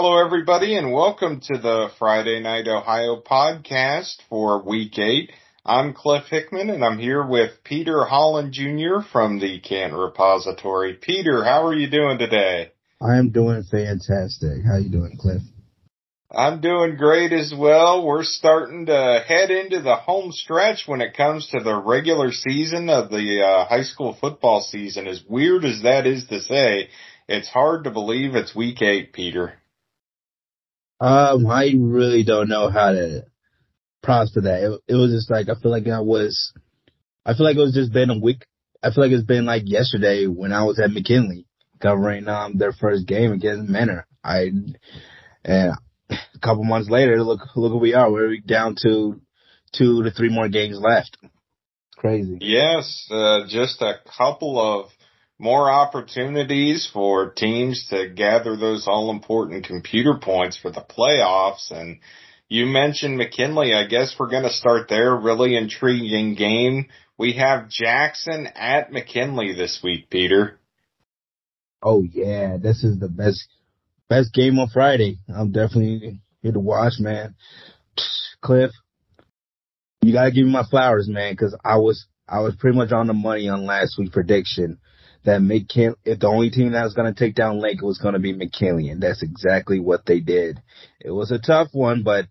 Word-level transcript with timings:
Hello, 0.00 0.24
everybody, 0.24 0.76
and 0.76 0.92
welcome 0.92 1.40
to 1.40 1.58
the 1.58 1.88
Friday 1.98 2.38
Night 2.38 2.68
Ohio 2.68 3.20
podcast 3.20 4.18
for 4.28 4.62
week 4.62 4.96
eight. 4.96 5.32
I'm 5.66 5.92
Cliff 5.92 6.22
Hickman, 6.30 6.70
and 6.70 6.84
I'm 6.84 7.00
here 7.00 7.26
with 7.26 7.64
Peter 7.64 8.04
Holland 8.04 8.52
Jr. 8.52 9.00
from 9.10 9.40
the 9.40 9.58
Canton 9.58 9.98
Repository. 9.98 10.94
Peter, 10.94 11.42
how 11.42 11.66
are 11.66 11.74
you 11.74 11.90
doing 11.90 12.16
today? 12.16 12.70
I'm 13.02 13.30
doing 13.30 13.64
fantastic. 13.68 14.64
How 14.64 14.74
are 14.74 14.78
you 14.78 14.88
doing, 14.88 15.16
Cliff? 15.18 15.42
I'm 16.30 16.60
doing 16.60 16.96
great 16.96 17.32
as 17.32 17.52
well. 17.52 18.06
We're 18.06 18.22
starting 18.22 18.86
to 18.86 19.24
head 19.26 19.50
into 19.50 19.82
the 19.82 19.96
home 19.96 20.30
stretch 20.30 20.84
when 20.86 21.00
it 21.00 21.16
comes 21.16 21.48
to 21.48 21.58
the 21.58 21.74
regular 21.74 22.30
season 22.30 22.88
of 22.88 23.10
the 23.10 23.42
uh, 23.42 23.66
high 23.66 23.82
school 23.82 24.16
football 24.20 24.60
season. 24.60 25.08
As 25.08 25.24
weird 25.28 25.64
as 25.64 25.82
that 25.82 26.06
is 26.06 26.24
to 26.28 26.40
say, 26.40 26.88
it's 27.28 27.48
hard 27.48 27.82
to 27.82 27.90
believe 27.90 28.36
it's 28.36 28.54
week 28.54 28.80
eight, 28.80 29.12
Peter. 29.12 29.54
Um, 31.00 31.46
I 31.46 31.72
really 31.76 32.24
don't 32.24 32.48
know 32.48 32.70
how 32.70 32.92
to 32.92 33.24
process 34.02 34.42
that. 34.42 34.62
It, 34.62 34.80
it 34.92 34.94
was 34.94 35.12
just 35.12 35.30
like 35.30 35.48
I 35.48 35.60
feel 35.60 35.70
like 35.70 35.86
I 35.86 36.00
was, 36.00 36.52
I 37.24 37.34
feel 37.34 37.46
like 37.46 37.56
it 37.56 37.60
was 37.60 37.74
just 37.74 37.92
been 37.92 38.10
a 38.10 38.18
week. 38.18 38.44
I 38.82 38.90
feel 38.90 39.04
like 39.04 39.12
it's 39.12 39.26
been 39.26 39.46
like 39.46 39.62
yesterday 39.66 40.26
when 40.26 40.52
I 40.52 40.64
was 40.64 40.80
at 40.80 40.90
McKinley 40.90 41.46
covering 41.80 42.28
um 42.28 42.58
their 42.58 42.72
first 42.72 43.06
game 43.06 43.32
against 43.32 43.70
Mentor. 43.70 44.06
I 44.24 44.50
and 45.44 45.72
a 46.10 46.16
couple 46.42 46.64
months 46.64 46.90
later, 46.90 47.22
look 47.22 47.40
look 47.54 47.72
who 47.72 47.78
we 47.78 47.94
are. 47.94 48.10
We're 48.10 48.38
down 48.38 48.76
to 48.82 49.20
two 49.72 50.02
to 50.02 50.10
three 50.10 50.30
more 50.30 50.48
games 50.48 50.80
left. 50.80 51.16
Crazy. 51.96 52.38
Yes, 52.40 53.06
uh, 53.10 53.40
just 53.48 53.82
a 53.82 53.94
couple 54.16 54.60
of 54.60 54.90
more 55.38 55.70
opportunities 55.70 56.88
for 56.92 57.30
teams 57.30 57.86
to 57.90 58.08
gather 58.08 58.56
those 58.56 58.88
all 58.88 59.10
important 59.10 59.66
computer 59.66 60.18
points 60.20 60.56
for 60.56 60.70
the 60.70 60.80
playoffs. 60.80 61.70
And 61.70 62.00
you 62.48 62.66
mentioned 62.66 63.16
McKinley. 63.16 63.72
I 63.72 63.86
guess 63.86 64.16
we're 64.18 64.30
going 64.30 64.42
to 64.42 64.50
start 64.50 64.88
there. 64.88 65.14
Really 65.14 65.56
intriguing 65.56 66.34
game. 66.34 66.86
We 67.16 67.34
have 67.34 67.68
Jackson 67.68 68.48
at 68.54 68.92
McKinley 68.92 69.54
this 69.54 69.80
week, 69.82 70.10
Peter. 70.10 70.58
Oh 71.82 72.02
yeah, 72.02 72.56
this 72.56 72.82
is 72.82 72.98
the 72.98 73.08
best 73.08 73.46
best 74.08 74.32
game 74.32 74.58
on 74.58 74.68
Friday. 74.68 75.18
I'm 75.32 75.52
definitely 75.52 76.20
here 76.42 76.52
to 76.52 76.60
watch, 76.60 76.94
man. 76.98 77.36
Cliff, 78.40 78.72
you 80.02 80.12
gotta 80.12 80.32
give 80.32 80.46
me 80.46 80.52
my 80.52 80.64
flowers, 80.64 81.08
man, 81.08 81.32
because 81.32 81.56
I 81.64 81.76
was 81.76 82.06
I 82.28 82.40
was 82.40 82.56
pretty 82.56 82.76
much 82.76 82.90
on 82.90 83.06
the 83.06 83.12
money 83.12 83.48
on 83.48 83.66
last 83.66 83.96
week's 83.98 84.12
prediction 84.12 84.78
that 85.24 85.40
McKin 85.40 85.94
if 86.04 86.20
the 86.20 86.28
only 86.28 86.50
team 86.50 86.72
that 86.72 86.84
was 86.84 86.94
gonna 86.94 87.14
take 87.14 87.34
down 87.34 87.60
Lake 87.60 87.82
was 87.82 87.98
gonna 87.98 88.18
be 88.18 88.32
McKinley, 88.32 88.92
that's 88.98 89.22
exactly 89.22 89.80
what 89.80 90.06
they 90.06 90.20
did. 90.20 90.62
It 91.00 91.10
was 91.10 91.30
a 91.30 91.38
tough 91.38 91.68
one, 91.72 92.02
but 92.02 92.26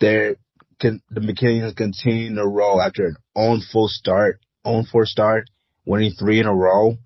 they're 0.00 0.36
can, 0.78 1.02
the 1.10 1.20
McKinley's 1.20 1.74
continuing 1.74 2.36
to 2.36 2.46
roll 2.46 2.80
after 2.80 3.06
an 3.06 3.16
on 3.34 3.60
full 3.72 3.88
start, 3.88 4.40
on 4.64 4.84
four 4.84 5.06
start, 5.06 5.44
winning 5.84 6.12
three 6.12 6.40
in 6.40 6.46
a 6.46 6.54
row. 6.54 6.96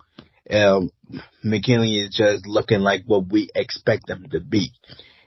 Um, 0.51 0.91
McKinley 1.43 2.01
is 2.01 2.15
just 2.15 2.47
looking 2.47 2.81
like 2.81 3.03
what 3.07 3.31
we 3.31 3.49
expect 3.55 4.07
them 4.07 4.27
to 4.31 4.41
be. 4.41 4.73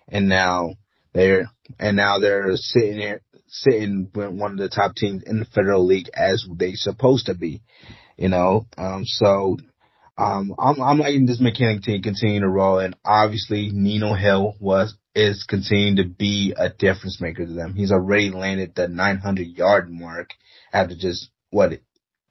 And 0.07 0.29
now 0.29 0.75
they're, 1.13 1.49
and 1.79 1.97
now 1.97 2.19
they're 2.19 2.55
sitting 2.55 2.99
here, 2.99 3.21
sitting 3.47 4.11
with 4.13 4.29
one 4.29 4.51
of 4.51 4.57
the 4.57 4.69
top 4.69 4.95
teams 4.95 5.23
in 5.25 5.39
the 5.39 5.45
federal 5.45 5.85
league 5.85 6.09
as 6.13 6.45
they 6.57 6.73
supposed 6.73 7.27
to 7.27 7.33
be, 7.33 7.61
you 8.17 8.29
know? 8.29 8.67
Um, 8.77 9.03
so, 9.05 9.57
um, 10.17 10.55
I'm, 10.57 10.81
I'm 10.81 10.99
liking 10.99 11.25
this 11.25 11.41
McKinley 11.41 11.79
team 11.79 12.01
continue 12.01 12.39
to 12.39 12.47
roll 12.47 12.79
and 12.79 12.95
obviously 13.03 13.69
Nino 13.71 14.13
Hill 14.13 14.55
was, 14.59 14.95
is 15.13 15.45
continuing 15.47 15.97
to 15.97 16.05
be 16.05 16.53
a 16.57 16.69
difference 16.69 17.19
maker 17.19 17.45
to 17.45 17.53
them. 17.53 17.73
He's 17.73 17.91
already 17.91 18.31
landed 18.31 18.75
the 18.75 18.87
900 18.87 19.47
yard 19.47 19.91
mark 19.91 20.31
after 20.71 20.95
just 20.95 21.29
what 21.49 21.71
he 21.71 21.79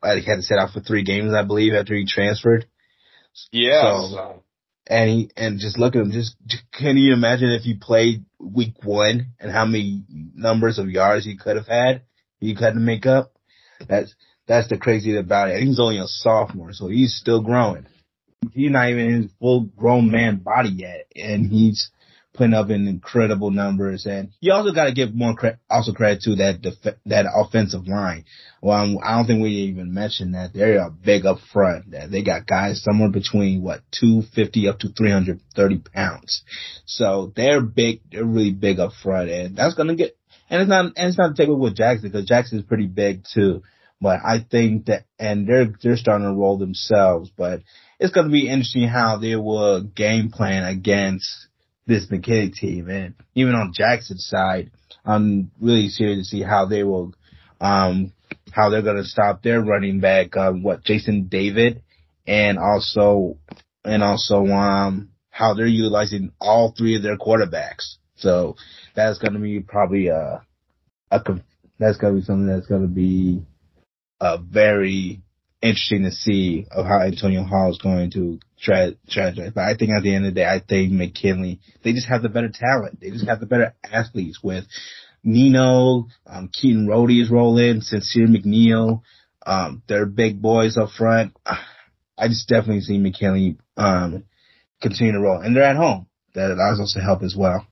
had 0.03 0.37
to 0.37 0.43
set 0.43 0.59
out 0.59 0.71
for 0.73 0.81
three 0.81 1.03
games, 1.03 1.35
I 1.35 1.45
believe, 1.45 1.75
after 1.75 1.95
he 1.95 2.07
transferred. 2.07 2.67
Yeah. 3.53 4.09
So, 4.09 4.43
and 4.87 5.11
he, 5.11 5.31
and 5.37 5.59
just 5.59 5.79
look 5.79 5.97
at 5.97 6.03
him. 6.03 6.13
Just 6.13 6.37
can 6.73 6.97
you 6.97 7.13
imagine 7.15 7.51
if 7.51 7.63
he 7.63 7.75
played 7.75 8.25
week 8.39 8.75
one 8.83 9.33
and 9.41 9.51
how 9.51 9.65
many 9.65 10.05
numbers 10.09 10.79
of 10.79 10.91
yards 10.91 11.25
he 11.25 11.37
could 11.37 11.57
have 11.57 11.67
had? 11.67 12.03
He 12.39 12.55
could 12.55 12.75
to 12.75 12.81
make 12.81 13.07
up. 13.07 13.33
That's 13.89 14.15
that's 14.47 14.69
the 14.69 14.77
crazy 14.77 15.17
about 15.17 15.51
it. 15.51 15.63
He's 15.63 15.81
only 15.81 15.99
a 15.99 16.07
sophomore, 16.07 16.73
so 16.73 16.89
he's 16.89 17.15
still 17.15 17.41
growing. 17.43 17.87
He's 18.53 18.71
not 18.71 18.89
even 18.91 19.07
in 19.07 19.23
his 19.23 19.33
full 19.41 19.63
grown 19.77 20.11
man 20.11 20.37
body 20.37 20.71
yet, 20.71 21.07
and 21.17 21.51
he's 21.51 21.91
putting 22.35 22.53
up 22.53 22.69
in 22.69 22.89
incredible 22.89 23.51
numbers. 23.51 24.07
And 24.07 24.31
you 24.41 24.53
also 24.53 24.75
got 24.75 24.87
to 24.87 24.93
give 24.93 25.15
more 25.15 25.35
credit, 25.35 25.61
also 25.71 25.93
credit 25.93 26.23
to 26.23 26.37
that 26.37 26.61
def- 26.61 26.97
that 27.07 27.27
offensive 27.33 27.87
line. 27.89 28.25
Well, 28.61 28.77
I 28.77 28.87
do 28.87 28.95
not 28.95 29.27
think 29.27 29.43
we 29.43 29.51
even 29.51 29.95
mentioned 29.95 30.35
that 30.35 30.53
they 30.53 30.77
are 30.77 30.91
big 30.91 31.25
up 31.25 31.39
front. 31.53 31.93
That 31.93 32.11
they 32.11 32.23
got 32.23 32.47
guys 32.47 32.83
somewhere 32.83 33.11
between 33.11 33.63
what 33.63 33.81
250 33.93 34.69
up 34.69 34.81
to 34.81 34.89
330 34.89 35.79
pounds. 35.95 36.43
So 36.85 37.33
they're 37.35 37.63
big. 37.63 38.01
They're 38.11 38.25
really 38.25 38.53
big 38.53 38.79
up 38.81 38.93
front, 39.03 39.31
and 39.31 39.57
that's 39.57 39.75
gonna 39.75 39.95
get. 39.95 40.17
And 40.51 40.61
it's 40.61 40.69
not. 40.69 40.85
And 40.97 41.09
it's 41.09 41.19
not 41.19 41.29
to 41.29 41.35
take 41.35 41.49
away 41.49 41.59
with 41.59 41.77
Jackson 41.77 42.11
because 42.11 42.27
Jackson's 42.27 42.65
pretty 42.65 42.87
big 42.87 43.25
too. 43.33 43.63
But 44.01 44.21
I 44.25 44.45
think 44.49 44.87
that, 44.87 45.05
and 45.19 45.47
they're 45.47 45.73
they're 45.83 45.97
starting 45.97 46.27
to 46.27 46.35
roll 46.35 46.59
themselves. 46.59 47.31
But 47.37 47.63
it's 47.99 48.13
going 48.13 48.27
to 48.27 48.33
be 48.33 48.49
interesting 48.49 48.89
how 48.89 49.19
they 49.19 49.37
will 49.37 49.83
game 49.83 50.31
plan 50.31 50.65
against 50.65 51.27
this 51.87 52.11
McKinley 52.11 52.51
team. 52.51 52.89
And 52.89 53.15
even 53.35 53.55
on 53.55 53.73
Jackson's 53.75 54.27
side, 54.27 54.71
I'm 55.05 55.51
really 55.61 55.89
serious 55.89 56.19
to 56.19 56.25
see 56.25 56.43
how 56.43 56.67
they 56.67 56.83
will, 56.83 57.15
um, 57.61 58.13
how 58.53 58.71
they're 58.71 58.83
going 58.83 58.97
to 58.97 59.05
stop 59.05 59.43
their 59.43 59.61
running 59.61 60.01
back, 60.01 60.37
um, 60.37 60.63
what, 60.63 60.85
Jason 60.85 61.29
David, 61.29 61.83
and 62.27 62.59
also, 62.59 63.39
and 63.85 64.03
also, 64.03 64.47
um, 64.47 65.11
how 65.31 65.55
they're 65.55 65.67
utilizing 65.67 66.31
all 66.41 66.73
three 66.77 66.97
of 66.97 67.03
their 67.03 67.19
quarterbacks. 67.19 67.97
So 68.17 68.57
that's 68.95 69.19
going 69.19 69.35
to 69.35 69.41
be 69.41 69.61
probably 69.61 70.09
a, 70.09 70.43
a, 71.11 71.21
that's 71.79 71.99
going 71.99 72.15
to 72.15 72.21
be 72.21 72.25
something 72.25 72.47
that's 72.47 72.67
going 72.69 72.83
to 72.83 72.89
be 72.89 73.43
a 74.25 74.39
very 74.39 75.21
interesting 75.61 76.05
to 76.05 76.11
see 76.11 76.67
of 76.71 76.87
how 76.87 77.03
Antonio 77.03 77.45
Hall 77.45 77.71
is 77.71 77.79
going 77.79 78.11
to 78.13 78.41
try, 78.59 78.93
try. 79.09 79.33
But 79.55 79.65
I 79.65 79.77
think 79.77 79.91
at 79.93 80.03
the 80.03 80.15
end 80.15 80.27
of 80.27 80.35
the 80.35 80.41
day, 80.41 80.47
I 80.47 80.61
think 80.67 80.93
McKinley, 80.93 81.61
they 81.83 81.93
just 81.93 82.09
have 82.09 82.23
the 82.23 82.31
better 82.31 82.51
talent. 82.53 83.01
They 83.01 83.11
just 83.11 83.29
have 83.29 83.41
the 83.41 83.47
better 83.47 83.75
athletes 83.85 84.41
with 84.43 84.65
Nino, 85.23 86.09
um, 86.27 86.51
Keaton 86.53 86.87
Rody 86.87 87.21
is 87.21 87.31
rolling, 87.31 87.83
Sincere 87.83 88.27
McNeil, 88.27 89.03
um, 89.47 89.83
they're 89.89 90.07
big 90.07 90.41
boys 90.41 90.77
up 90.79 90.91
front. 90.91 91.37
I 92.17 92.29
just 92.29 92.49
definitely 92.49 92.81
see 92.81 92.99
McKinley, 92.99 93.59
um, 93.77 94.25
continue 94.81 95.13
to 95.13 95.21
roll 95.21 95.41
and 95.41 95.55
they're 95.55 95.65
at 95.65 95.77
home. 95.77 96.07
That 96.35 96.51
allows 96.51 96.81
us 96.81 96.95
to 96.95 97.01
help 97.01 97.23
as 97.23 97.35
well. 97.37 97.67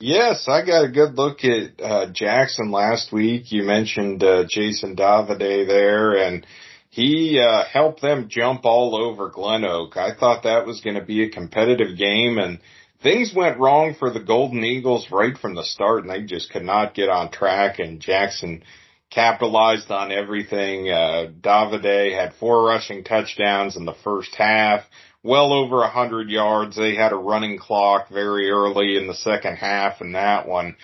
Yes, 0.00 0.46
I 0.46 0.64
got 0.64 0.84
a 0.84 0.92
good 0.92 1.16
look 1.16 1.44
at 1.44 1.80
uh, 1.80 2.06
Jackson 2.12 2.70
last 2.70 3.12
week. 3.12 3.50
You 3.50 3.64
mentioned 3.64 4.22
uh, 4.22 4.44
Jason 4.48 4.94
Davide 4.94 5.66
there, 5.66 6.16
and 6.16 6.46
he 6.88 7.40
uh, 7.40 7.64
helped 7.64 8.00
them 8.00 8.28
jump 8.28 8.64
all 8.64 8.94
over 8.94 9.28
Glen 9.28 9.64
Oak. 9.64 9.96
I 9.96 10.14
thought 10.14 10.44
that 10.44 10.66
was 10.66 10.82
going 10.82 10.94
to 10.94 11.04
be 11.04 11.24
a 11.24 11.30
competitive 11.30 11.98
game, 11.98 12.38
and 12.38 12.60
things 13.02 13.32
went 13.34 13.58
wrong 13.58 13.96
for 13.98 14.12
the 14.12 14.20
Golden 14.20 14.62
Eagles 14.62 15.08
right 15.10 15.36
from 15.36 15.56
the 15.56 15.64
start, 15.64 16.04
and 16.04 16.10
they 16.10 16.22
just 16.22 16.52
could 16.52 16.62
not 16.62 16.94
get 16.94 17.08
on 17.08 17.32
track. 17.32 17.80
And 17.80 18.00
Jackson 18.00 18.62
capitalized 19.10 19.90
on 19.90 20.12
everything. 20.12 20.88
Uh, 20.88 21.26
Davide 21.40 22.14
had 22.14 22.34
four 22.38 22.62
rushing 22.64 23.02
touchdowns 23.02 23.76
in 23.76 23.84
the 23.84 23.96
first 24.04 24.32
half 24.36 24.84
well 25.22 25.52
over 25.52 25.82
a 25.82 25.90
hundred 25.90 26.30
yards. 26.30 26.76
They 26.76 26.94
had 26.94 27.12
a 27.12 27.16
running 27.16 27.58
clock 27.58 28.08
very 28.10 28.50
early 28.50 28.96
in 28.96 29.06
the 29.06 29.14
second 29.14 29.56
half 29.56 30.00
in 30.00 30.12
that 30.12 30.46
one. 30.46 30.76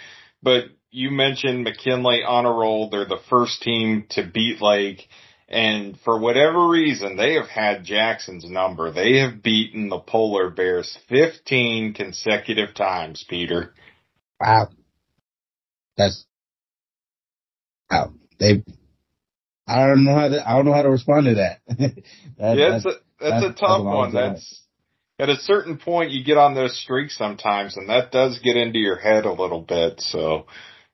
But 0.42 0.64
you 0.90 1.10
mentioned 1.10 1.64
McKinley 1.64 2.22
on 2.22 2.46
a 2.46 2.52
roll. 2.52 2.88
They're 2.88 3.04
the 3.04 3.20
first 3.28 3.62
team 3.62 4.06
to 4.10 4.24
beat 4.24 4.60
Lake. 4.60 5.08
And 5.48 5.98
for 6.04 6.18
whatever 6.18 6.68
reason, 6.68 7.16
they 7.16 7.34
have 7.34 7.48
had 7.48 7.84
Jackson's 7.84 8.48
number. 8.48 8.90
They 8.90 9.18
have 9.18 9.42
beaten 9.42 9.88
the 9.88 9.98
Polar 9.98 10.50
Bears 10.50 10.96
15 11.08 11.94
consecutive 11.94 12.74
times, 12.74 13.24
Peter. 13.28 13.74
Wow. 14.40 14.68
That's, 15.96 16.24
wow. 17.90 18.12
They, 18.38 18.64
I 19.66 19.86
don't 19.86 20.04
know 20.04 20.14
how 20.14 20.28
to, 20.28 20.48
I 20.48 20.56
don't 20.56 20.64
know 20.64 20.72
how 20.72 20.82
to 20.82 20.90
respond 20.90 21.26
to 21.26 21.34
that. 21.34 21.60
that 22.38 22.56
yeah, 22.56 22.80
that's, 23.24 23.44
that's 23.44 23.56
a 23.56 23.60
tough 23.60 23.84
one. 23.84 24.12
That's 24.12 24.62
at 25.18 25.28
a 25.28 25.36
certain 25.36 25.78
point 25.78 26.10
you 26.10 26.24
get 26.24 26.36
on 26.36 26.54
those 26.54 26.78
streaks 26.80 27.16
sometimes, 27.16 27.76
and 27.76 27.88
that 27.88 28.10
does 28.10 28.38
get 28.40 28.56
into 28.56 28.78
your 28.78 28.96
head 28.96 29.24
a 29.24 29.32
little 29.32 29.60
bit. 29.60 30.00
So 30.00 30.46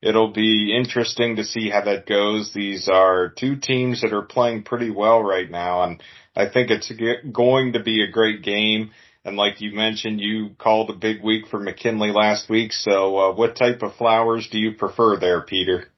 it'll 0.02 0.32
be 0.32 0.76
interesting 0.76 1.36
to 1.36 1.44
see 1.44 1.70
how 1.70 1.84
that 1.84 2.06
goes. 2.06 2.52
These 2.52 2.88
are 2.88 3.28
two 3.28 3.56
teams 3.56 4.02
that 4.02 4.12
are 4.12 4.22
playing 4.22 4.64
pretty 4.64 4.90
well 4.90 5.22
right 5.22 5.50
now, 5.50 5.84
and 5.84 6.02
I 6.36 6.48
think 6.48 6.70
it's 6.70 6.92
going 7.32 7.72
to 7.72 7.82
be 7.82 8.02
a 8.02 8.10
great 8.10 8.42
game. 8.42 8.92
and 9.24 9.36
like 9.36 9.60
you 9.60 9.74
mentioned, 9.74 10.20
you 10.20 10.50
called 10.58 10.90
a 10.90 10.94
big 10.94 11.22
week 11.22 11.48
for 11.48 11.60
McKinley 11.60 12.10
last 12.10 12.48
week. 12.48 12.72
So, 12.72 13.18
uh, 13.18 13.34
what 13.34 13.56
type 13.56 13.82
of 13.82 13.94
flowers 13.96 14.48
do 14.50 14.58
you 14.58 14.72
prefer 14.72 15.18
there, 15.18 15.42
Peter? 15.42 15.88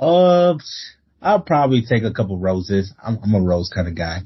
Uh, 0.00 0.54
I'll 1.20 1.40
probably 1.40 1.82
take 1.82 2.04
a 2.04 2.12
couple 2.12 2.38
roses. 2.38 2.92
I'm, 3.02 3.18
I'm 3.22 3.34
a 3.34 3.40
rose 3.40 3.70
kind 3.74 3.88
of 3.88 3.96
guy. 3.96 4.22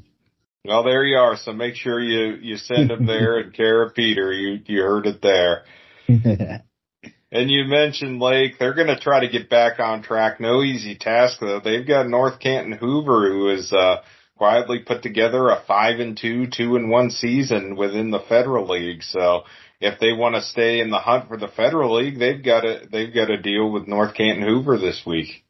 Well, 0.64 0.84
there 0.84 1.04
you 1.04 1.16
are. 1.16 1.36
So 1.36 1.52
make 1.52 1.74
sure 1.74 2.00
you, 2.00 2.36
you 2.40 2.56
send 2.56 2.90
them 2.90 3.04
there 3.06 3.38
and 3.38 3.52
care 3.52 3.82
of 3.82 3.94
Peter. 3.94 4.32
You, 4.32 4.60
you 4.64 4.82
heard 4.82 5.06
it 5.06 5.20
there. 5.20 5.64
and 6.08 7.50
you 7.50 7.64
mentioned 7.64 8.20
Lake. 8.20 8.58
They're 8.58 8.74
going 8.74 8.86
to 8.86 9.00
try 9.00 9.20
to 9.20 9.28
get 9.28 9.50
back 9.50 9.80
on 9.80 10.02
track. 10.02 10.40
No 10.40 10.62
easy 10.62 10.94
task 10.94 11.38
though. 11.40 11.60
They've 11.60 11.86
got 11.86 12.08
North 12.08 12.38
Canton 12.38 12.72
Hoover 12.72 13.28
who 13.28 13.50
is, 13.50 13.72
uh, 13.72 14.02
quietly 14.36 14.80
put 14.80 15.02
together 15.02 15.50
a 15.50 15.62
five 15.68 16.00
and 16.00 16.16
two, 16.16 16.48
two 16.48 16.74
and 16.74 16.90
one 16.90 17.10
season 17.10 17.76
within 17.76 18.10
the 18.10 18.18
Federal 18.28 18.68
League. 18.68 19.02
So 19.02 19.42
if 19.80 20.00
they 20.00 20.12
want 20.12 20.34
to 20.34 20.42
stay 20.42 20.80
in 20.80 20.90
the 20.90 20.98
hunt 20.98 21.28
for 21.28 21.36
the 21.36 21.48
Federal 21.48 21.96
League, 21.96 22.18
they've 22.18 22.42
got 22.44 22.62
to, 22.62 22.80
they've 22.90 23.14
got 23.14 23.26
to 23.26 23.36
deal 23.36 23.70
with 23.70 23.86
North 23.86 24.14
Canton 24.14 24.44
Hoover 24.44 24.78
this 24.78 25.02
week. 25.06 25.44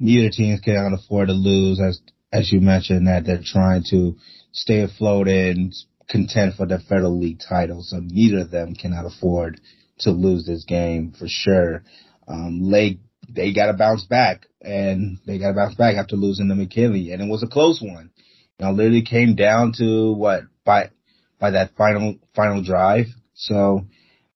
Neither 0.00 0.30
teams 0.30 0.60
can 0.60 0.94
afford 0.94 1.28
to 1.28 1.34
lose 1.34 1.80
as 1.80 2.00
as 2.32 2.52
you 2.52 2.60
mentioned, 2.60 3.06
that 3.06 3.24
they're 3.24 3.42
trying 3.44 3.84
to 3.90 4.16
stay 4.52 4.80
afloat 4.80 5.28
and 5.28 5.74
contend 6.08 6.54
for 6.54 6.66
the 6.66 6.78
Federal 6.78 7.18
League 7.18 7.40
title. 7.46 7.82
So 7.82 8.00
neither 8.02 8.40
of 8.40 8.50
them 8.50 8.74
cannot 8.74 9.06
afford 9.06 9.60
to 10.00 10.10
lose 10.10 10.46
this 10.46 10.64
game 10.64 11.12
for 11.18 11.26
sure. 11.28 11.82
Um, 12.26 12.60
Lake, 12.62 13.00
they 13.28 13.52
got 13.52 13.66
to 13.66 13.74
bounce 13.74 14.04
back 14.04 14.46
and 14.60 15.18
they 15.26 15.38
got 15.38 15.48
to 15.48 15.54
bounce 15.54 15.74
back 15.74 15.96
after 15.96 16.16
losing 16.16 16.48
to 16.48 16.54
McKinley 16.54 17.12
and 17.12 17.22
it 17.22 17.28
was 17.28 17.42
a 17.42 17.48
close 17.48 17.80
one. 17.82 18.10
You 18.58 18.66
know, 18.66 18.72
literally 18.72 19.02
came 19.02 19.34
down 19.34 19.72
to 19.78 20.12
what 20.12 20.42
by, 20.64 20.90
by 21.38 21.52
that 21.52 21.76
final, 21.76 22.16
final 22.34 22.62
drive. 22.62 23.06
So 23.34 23.86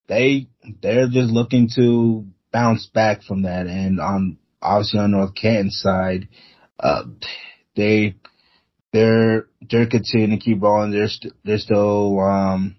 they, 0.07 0.47
they're 0.81 1.07
just 1.07 1.31
looking 1.31 1.69
to 1.75 2.25
bounce 2.51 2.87
back 2.87 3.23
from 3.23 3.43
that. 3.43 3.67
And 3.67 3.99
on, 3.99 4.37
obviously 4.61 4.99
on 4.99 5.11
North 5.11 5.35
Canton's 5.35 5.79
side, 5.81 6.29
uh, 6.79 7.03
they 7.75 8.15
they're 8.93 9.47
they're 9.69 9.87
continuing 9.87 10.39
to 10.39 10.43
keep 10.43 10.61
rolling. 10.61 10.91
They're 10.91 11.07
st- 11.09 11.33
they're 11.43 11.57
still 11.57 12.19
um 12.19 12.75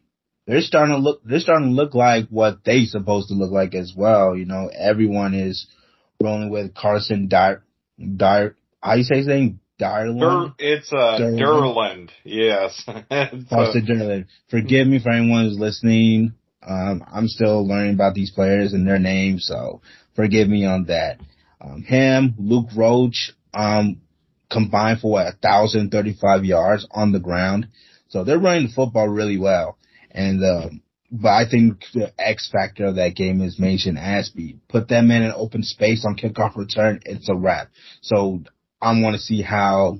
they're 0.46 0.60
starting 0.60 0.94
to 0.94 1.00
look 1.00 1.22
they're 1.24 1.40
starting 1.40 1.68
to 1.70 1.74
look 1.74 1.94
like 1.94 2.28
what 2.28 2.64
they 2.64 2.84
supposed 2.84 3.28
to 3.28 3.34
look 3.34 3.50
like 3.50 3.74
as 3.74 3.92
well. 3.96 4.36
You 4.36 4.46
know, 4.46 4.70
everyone 4.72 5.34
is 5.34 5.66
rolling 6.22 6.50
with 6.50 6.74
Carson 6.74 7.28
Dyer 7.28 7.64
Dyer 8.16 8.56
how 8.80 8.94
you 8.94 9.04
say 9.04 9.18
his 9.18 9.26
name? 9.26 9.60
Darland? 9.80 10.54
it's 10.60 10.92
uh 10.92 11.18
Durland, 11.18 12.10
yes. 12.22 12.80
Carson 12.86 13.86
Durland. 13.86 14.26
Forgive 14.48 14.86
me 14.86 15.00
for 15.00 15.10
anyone 15.10 15.46
who's 15.46 15.58
listening. 15.58 16.34
Um 16.62 17.04
I'm 17.12 17.26
still 17.26 17.66
learning 17.66 17.94
about 17.94 18.14
these 18.14 18.30
players 18.30 18.72
and 18.72 18.86
their 18.86 19.00
names, 19.00 19.46
so 19.46 19.80
forgive 20.14 20.48
me 20.48 20.64
on 20.64 20.84
that. 20.84 21.18
Um 21.60 21.82
him, 21.82 22.34
Luke 22.38 22.68
Roach, 22.76 23.32
um 23.52 24.02
combined 24.50 25.00
for 25.00 25.10
what, 25.10 25.24
1,035 25.40 26.44
yards 26.44 26.86
on 26.90 27.12
the 27.12 27.20
ground. 27.20 27.68
So 28.08 28.24
they're 28.24 28.38
running 28.38 28.68
the 28.68 28.72
football 28.72 29.08
really 29.08 29.38
well. 29.38 29.78
And, 30.10 30.42
um, 30.44 30.82
but 31.10 31.30
I 31.30 31.48
think 31.48 31.84
the 31.92 32.12
X 32.18 32.50
factor 32.50 32.86
of 32.86 32.96
that 32.96 33.14
game 33.14 33.40
is 33.40 33.58
Mason 33.58 33.96
Ashby. 33.96 34.58
Put 34.68 34.88
them 34.88 35.10
in 35.10 35.22
an 35.22 35.32
open 35.36 35.62
space 35.62 36.04
on 36.04 36.16
kickoff 36.16 36.56
return, 36.56 37.00
it's 37.04 37.28
a 37.28 37.34
wrap. 37.34 37.68
So 38.00 38.42
I 38.80 39.00
want 39.00 39.16
to 39.16 39.22
see 39.22 39.42
how, 39.42 39.98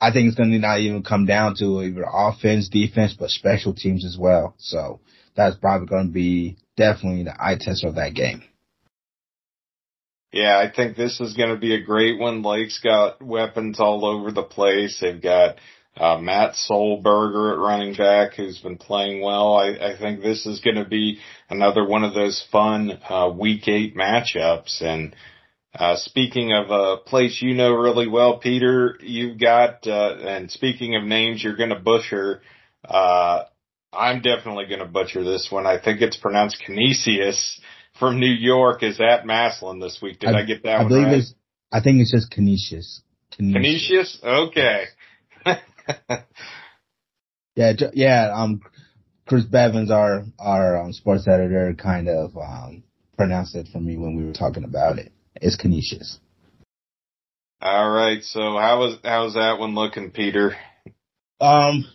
I 0.00 0.12
think 0.12 0.28
it's 0.28 0.36
going 0.36 0.50
to 0.50 0.58
not 0.58 0.80
even 0.80 1.02
come 1.02 1.26
down 1.26 1.54
to 1.58 1.82
either 1.82 2.04
offense, 2.10 2.68
defense, 2.68 3.14
but 3.18 3.30
special 3.30 3.74
teams 3.74 4.04
as 4.04 4.16
well. 4.18 4.54
So 4.58 5.00
that's 5.34 5.56
probably 5.56 5.88
going 5.88 6.08
to 6.08 6.12
be 6.12 6.56
definitely 6.76 7.24
the 7.24 7.36
eye 7.38 7.56
test 7.58 7.84
of 7.84 7.94
that 7.96 8.14
game. 8.14 8.42
Yeah, 10.36 10.58
I 10.58 10.70
think 10.70 10.98
this 10.98 11.18
is 11.18 11.32
going 11.32 11.48
to 11.48 11.56
be 11.56 11.74
a 11.74 11.82
great 11.82 12.18
one. 12.18 12.42
Lake's 12.42 12.78
got 12.80 13.22
weapons 13.22 13.80
all 13.80 14.04
over 14.04 14.30
the 14.30 14.42
place. 14.42 14.98
They've 15.00 15.20
got 15.20 15.56
uh, 15.96 16.18
Matt 16.18 16.56
Solberger 16.68 17.54
at 17.54 17.58
running 17.58 17.94
back 17.94 18.34
who's 18.34 18.58
been 18.58 18.76
playing 18.76 19.22
well. 19.22 19.54
I, 19.54 19.68
I 19.70 19.98
think 19.98 20.20
this 20.20 20.44
is 20.44 20.60
going 20.60 20.76
to 20.76 20.84
be 20.84 21.20
another 21.48 21.88
one 21.88 22.04
of 22.04 22.12
those 22.12 22.46
fun 22.52 22.98
uh, 23.08 23.30
week 23.34 23.66
eight 23.66 23.96
matchups. 23.96 24.82
And 24.82 25.16
uh, 25.74 25.96
speaking 25.96 26.52
of 26.52 26.70
a 26.70 26.98
place 26.98 27.40
you 27.40 27.54
know 27.54 27.72
really 27.72 28.06
well, 28.06 28.38
Peter, 28.38 28.98
you've 29.00 29.40
got, 29.40 29.86
uh, 29.86 30.16
and 30.20 30.50
speaking 30.50 30.96
of 30.96 31.02
names 31.02 31.42
you're 31.42 31.56
going 31.56 31.70
to 31.70 31.80
butcher, 31.80 32.42
uh, 32.86 33.44
I'm 33.90 34.20
definitely 34.20 34.66
going 34.66 34.80
to 34.80 34.84
butcher 34.84 35.24
this 35.24 35.48
one. 35.50 35.66
I 35.66 35.80
think 35.82 36.02
it's 36.02 36.18
pronounced 36.18 36.62
Canisius 36.62 37.58
from 37.98 38.20
New 38.20 38.26
York 38.26 38.82
is 38.82 39.00
at 39.00 39.26
Massillon 39.26 39.80
this 39.80 39.98
week. 40.00 40.20
Did 40.20 40.34
I, 40.34 40.40
I 40.40 40.44
get 40.44 40.62
that 40.64 40.76
I 40.76 40.78
one 40.80 40.88
believe 40.88 41.06
right? 41.06 41.18
It's, 41.18 41.34
I 41.72 41.80
think 41.80 42.00
it's 42.00 42.12
just 42.12 42.30
Canisius. 42.30 43.02
Canisius? 43.32 44.18
Okay. 44.22 44.84
yeah, 47.54 47.72
yeah. 47.92 48.32
Um, 48.34 48.60
Chris 49.26 49.44
Bevins, 49.44 49.90
our 49.90 50.24
our 50.38 50.80
um, 50.80 50.92
sports 50.92 51.26
editor, 51.26 51.74
kind 51.74 52.08
of 52.08 52.36
um, 52.36 52.84
pronounced 53.16 53.56
it 53.56 53.68
for 53.72 53.80
me 53.80 53.96
when 53.96 54.16
we 54.16 54.24
were 54.24 54.32
talking 54.32 54.64
about 54.64 54.98
it. 54.98 55.12
It's 55.34 55.56
Canisius. 55.56 56.18
All 57.60 57.90
right. 57.90 58.22
So 58.22 58.40
how 58.40 58.80
was 58.80 58.98
how's 59.02 59.34
that 59.34 59.58
one 59.58 59.74
looking, 59.74 60.10
Peter? 60.10 60.56
Um. 61.40 61.86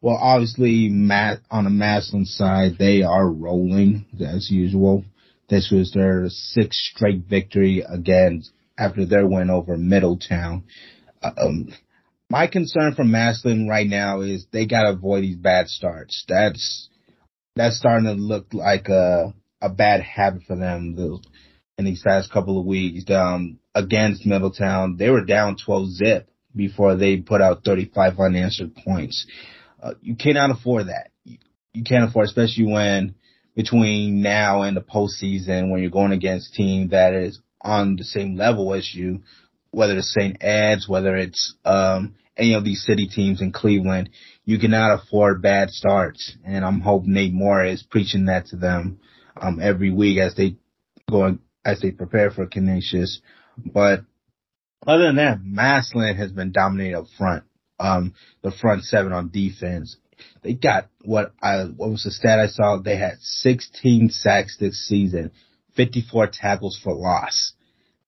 Well, 0.00 0.18
obviously, 0.20 0.90
Matt 0.90 1.40
on 1.50 1.64
the 1.64 1.70
Massillon 1.70 2.26
side, 2.26 2.72
they 2.78 3.02
are 3.02 3.26
rolling 3.26 4.04
as 4.20 4.50
usual. 4.50 5.02
This 5.48 5.70
was 5.70 5.92
their 5.92 6.28
sixth 6.28 6.80
straight 6.80 7.24
victory 7.28 7.84
again 7.86 8.42
after 8.78 9.04
their 9.04 9.26
win 9.26 9.50
over 9.50 9.76
Middletown. 9.76 10.64
Um, 11.22 11.68
my 12.30 12.46
concern 12.46 12.94
for 12.94 13.04
Massillon 13.04 13.68
right 13.68 13.86
now 13.86 14.22
is 14.22 14.46
they 14.50 14.66
gotta 14.66 14.90
avoid 14.90 15.22
these 15.22 15.36
bad 15.36 15.68
starts. 15.68 16.24
That's 16.28 16.88
that's 17.56 17.78
starting 17.78 18.06
to 18.06 18.14
look 18.14 18.52
like 18.52 18.88
a 18.88 19.34
a 19.60 19.68
bad 19.68 20.02
habit 20.02 20.42
for 20.46 20.56
them 20.56 20.96
in 21.78 21.84
these 21.84 22.02
past 22.02 22.30
couple 22.30 22.58
of 22.58 22.66
weeks. 22.66 23.10
Um, 23.10 23.58
against 23.74 24.26
Middletown, 24.26 24.96
they 24.96 25.10
were 25.10 25.24
down 25.24 25.56
12 25.64 25.88
zip 25.90 26.30
before 26.54 26.96
they 26.96 27.16
put 27.16 27.40
out 27.40 27.64
35 27.64 28.18
unanswered 28.18 28.74
points. 28.76 29.26
Uh, 29.82 29.94
you 30.00 30.16
cannot 30.16 30.50
afford 30.50 30.88
that. 30.88 31.10
You, 31.24 31.38
you 31.72 31.82
can't 31.84 32.08
afford, 32.08 32.26
especially 32.26 32.66
when 32.66 33.14
between 33.54 34.22
now 34.22 34.62
and 34.62 34.76
the 34.76 34.80
postseason 34.80 35.70
when 35.70 35.80
you're 35.80 35.90
going 35.90 36.12
against 36.12 36.54
team 36.54 36.88
that 36.88 37.14
is 37.14 37.40
on 37.60 37.96
the 37.96 38.04
same 38.04 38.36
level 38.36 38.74
as 38.74 38.94
you, 38.94 39.22
whether 39.70 39.96
it's 39.96 40.12
St. 40.12 40.36
Ed's, 40.40 40.88
whether 40.88 41.16
it's 41.16 41.54
um, 41.64 42.14
any 42.36 42.54
of 42.54 42.64
these 42.64 42.84
city 42.84 43.06
teams 43.06 43.40
in 43.40 43.52
Cleveland, 43.52 44.10
you 44.44 44.58
cannot 44.58 45.00
afford 45.00 45.42
bad 45.42 45.70
starts. 45.70 46.36
And 46.44 46.64
I'm 46.64 46.80
hoping 46.80 47.12
Nate 47.12 47.32
Moore 47.32 47.64
is 47.64 47.82
preaching 47.82 48.26
that 48.26 48.46
to 48.46 48.56
them 48.56 48.98
um, 49.40 49.60
every 49.60 49.90
week 49.90 50.18
as 50.18 50.34
they 50.34 50.56
go 51.10 51.38
as 51.64 51.80
they 51.80 51.90
prepare 51.90 52.30
for 52.30 52.46
Canisius. 52.46 53.20
But 53.56 54.00
other 54.86 55.06
than 55.06 55.16
that, 55.16 55.38
Massillon 55.42 56.16
has 56.16 56.32
been 56.32 56.52
dominating 56.52 56.96
up 56.96 57.06
front. 57.16 57.44
Um, 57.80 58.14
the 58.42 58.52
front 58.52 58.84
seven 58.84 59.12
on 59.12 59.30
defense 59.30 59.96
they 60.42 60.54
got 60.54 60.88
what 61.02 61.32
I 61.42 61.64
what 61.64 61.90
was 61.90 62.04
the 62.04 62.10
stat 62.10 62.38
I 62.38 62.48
saw? 62.48 62.78
They 62.78 62.96
had 62.96 63.18
16 63.20 64.10
sacks 64.10 64.56
this 64.58 64.86
season, 64.86 65.30
54 65.76 66.28
tackles 66.28 66.78
for 66.82 66.94
loss. 66.94 67.52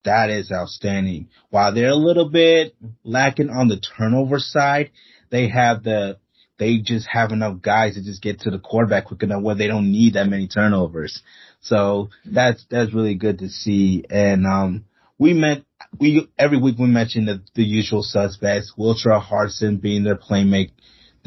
That 0.05 0.31
is 0.31 0.53
outstanding. 0.53 1.29
While 1.51 1.75
they're 1.75 1.91
a 1.91 1.95
little 1.97 2.29
bit 2.29 2.77
lacking 3.03 3.51
on 3.51 3.69
the 3.69 3.81
turnover 3.81 4.39
side, 4.39 4.91
they 5.31 5.49
have 5.49 5.83
the 5.83 6.19
they 6.59 6.79
just 6.79 7.07
have 7.09 7.33
enough 7.33 7.61
guys 7.61 7.95
to 7.95 8.03
just 8.03 8.23
get 8.23 8.41
to 8.41 8.51
the 8.51 8.59
quarterback 8.59 9.07
quick 9.07 9.23
enough 9.23 9.43
where 9.43 9.55
they 9.55 9.67
don't 9.67 9.93
need 9.93 10.15
that 10.15 10.29
many 10.29 10.49
turnovers. 10.49 11.23
So 11.61 12.11
that's 12.25 12.65
that's 12.71 12.95
really 12.95 13.15
good 13.15 13.41
to 13.41 13.49
see. 13.49 14.05
And 14.09 14.47
um 14.47 14.85
we 15.19 15.35
meant 15.35 15.65
we 15.99 16.29
every 16.39 16.59
week 16.59 16.79
we 16.79 16.87
mention 16.87 17.27
the, 17.27 17.43
the 17.55 17.65
usual 17.65 18.03
suspects, 18.03 18.73
Wiltra 18.79 19.21
Hartson 19.21 19.79
being 19.79 20.05
their 20.05 20.17
playmaker 20.17 20.71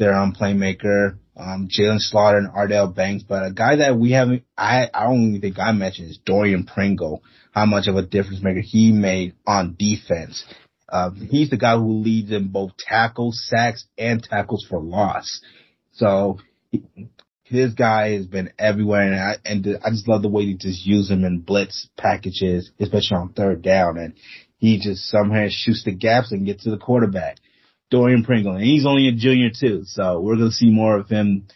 their 0.00 0.14
um, 0.14 0.34
playmaker, 0.34 1.18
um, 1.36 1.68
Jalen 1.68 2.00
Slaughter 2.00 2.38
and 2.38 2.48
Ardell 2.48 2.88
Banks, 2.88 3.22
but 3.22 3.46
a 3.46 3.52
guy 3.52 3.76
that 3.76 3.96
we 3.96 4.12
haven't, 4.12 4.44
I, 4.56 4.88
I 4.92 5.04
don't 5.04 5.28
even 5.28 5.40
think 5.40 5.58
I 5.58 5.72
mentioned 5.72 6.10
is 6.10 6.18
Dorian 6.24 6.64
Pringle, 6.64 7.22
how 7.52 7.66
much 7.66 7.86
of 7.86 7.96
a 7.96 8.02
difference 8.02 8.42
maker 8.42 8.62
he 8.62 8.92
made 8.92 9.34
on 9.46 9.76
defense. 9.78 10.44
Um, 10.90 11.28
he's 11.30 11.50
the 11.50 11.58
guy 11.58 11.76
who 11.76 12.00
leads 12.00 12.32
in 12.32 12.48
both 12.48 12.72
tackles, 12.78 13.46
sacks, 13.46 13.86
and 13.96 14.22
tackles 14.22 14.66
for 14.68 14.80
loss. 14.80 15.40
So 15.92 16.38
he, 16.70 16.82
his 17.44 17.74
guy 17.74 18.14
has 18.14 18.26
been 18.26 18.52
everywhere, 18.58 19.02
and 19.02 19.14
I, 19.20 19.36
and 19.44 19.78
I 19.84 19.90
just 19.90 20.08
love 20.08 20.22
the 20.22 20.28
way 20.28 20.46
he 20.46 20.54
just 20.54 20.86
use 20.86 21.10
him 21.10 21.24
in 21.24 21.40
blitz 21.40 21.88
packages, 21.98 22.70
especially 22.80 23.18
on 23.18 23.32
third 23.34 23.60
down, 23.62 23.98
and 23.98 24.14
he 24.56 24.80
just 24.80 25.08
somehow 25.10 25.46
shoots 25.50 25.84
the 25.84 25.92
gaps 25.92 26.32
and 26.32 26.46
gets 26.46 26.64
to 26.64 26.70
the 26.70 26.78
quarterback. 26.78 27.36
Dorian 27.90 28.24
Pringle, 28.24 28.54
and 28.54 28.64
he's 28.64 28.86
only 28.86 29.08
a 29.08 29.12
junior 29.12 29.50
too. 29.50 29.82
So 29.84 30.20
we're 30.20 30.36
gonna 30.36 30.52
see 30.52 30.70
more 30.70 30.96
of 30.96 31.08
him 31.08 31.46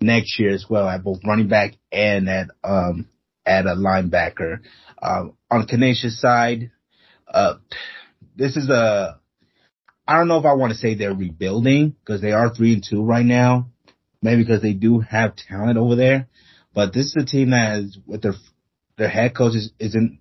next 0.00 0.38
year 0.38 0.50
as 0.50 0.66
well 0.68 0.88
at 0.88 1.02
both 1.02 1.20
running 1.26 1.48
back 1.48 1.74
and 1.90 2.28
at 2.28 2.48
um 2.62 3.08
at 3.46 3.66
a 3.66 3.74
linebacker. 3.74 4.60
Um, 5.00 5.34
on 5.50 5.66
Canisius 5.66 6.20
side, 6.20 6.70
uh, 7.26 7.54
this 8.36 8.56
is 8.56 8.68
a 8.68 9.18
I 10.06 10.16
don't 10.16 10.28
know 10.28 10.38
if 10.38 10.44
I 10.44 10.54
want 10.54 10.72
to 10.72 10.78
say 10.78 10.94
they're 10.94 11.14
rebuilding 11.14 11.90
because 11.90 12.20
they 12.20 12.32
are 12.32 12.54
three 12.54 12.74
and 12.74 12.84
two 12.86 13.04
right 13.04 13.26
now. 13.26 13.68
Maybe 14.20 14.42
because 14.42 14.62
they 14.62 14.72
do 14.72 15.00
have 15.00 15.36
talent 15.36 15.78
over 15.78 15.94
there, 15.94 16.28
but 16.74 16.92
this 16.92 17.06
is 17.06 17.16
a 17.20 17.24
team 17.24 17.50
that 17.50 17.78
is 17.78 17.98
with 18.06 18.22
their 18.22 18.34
their 18.96 19.08
head 19.08 19.34
coach 19.34 19.54
is, 19.54 19.72
isn't. 19.78 20.18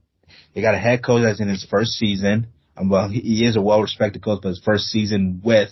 They 0.53 0.61
got 0.61 0.75
a 0.75 0.79
head 0.79 1.03
coach 1.03 1.23
that's 1.23 1.39
in 1.39 1.49
his 1.49 1.65
first 1.65 1.93
season. 1.93 2.47
Well, 2.83 3.09
he, 3.09 3.45
is 3.45 3.55
a 3.55 3.61
well 3.61 3.81
respected 3.81 4.23
coach, 4.23 4.39
but 4.43 4.49
his 4.49 4.61
first 4.63 4.85
season 4.85 5.41
with 5.43 5.71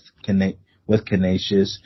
with 0.88 1.06
Canisius. 1.06 1.80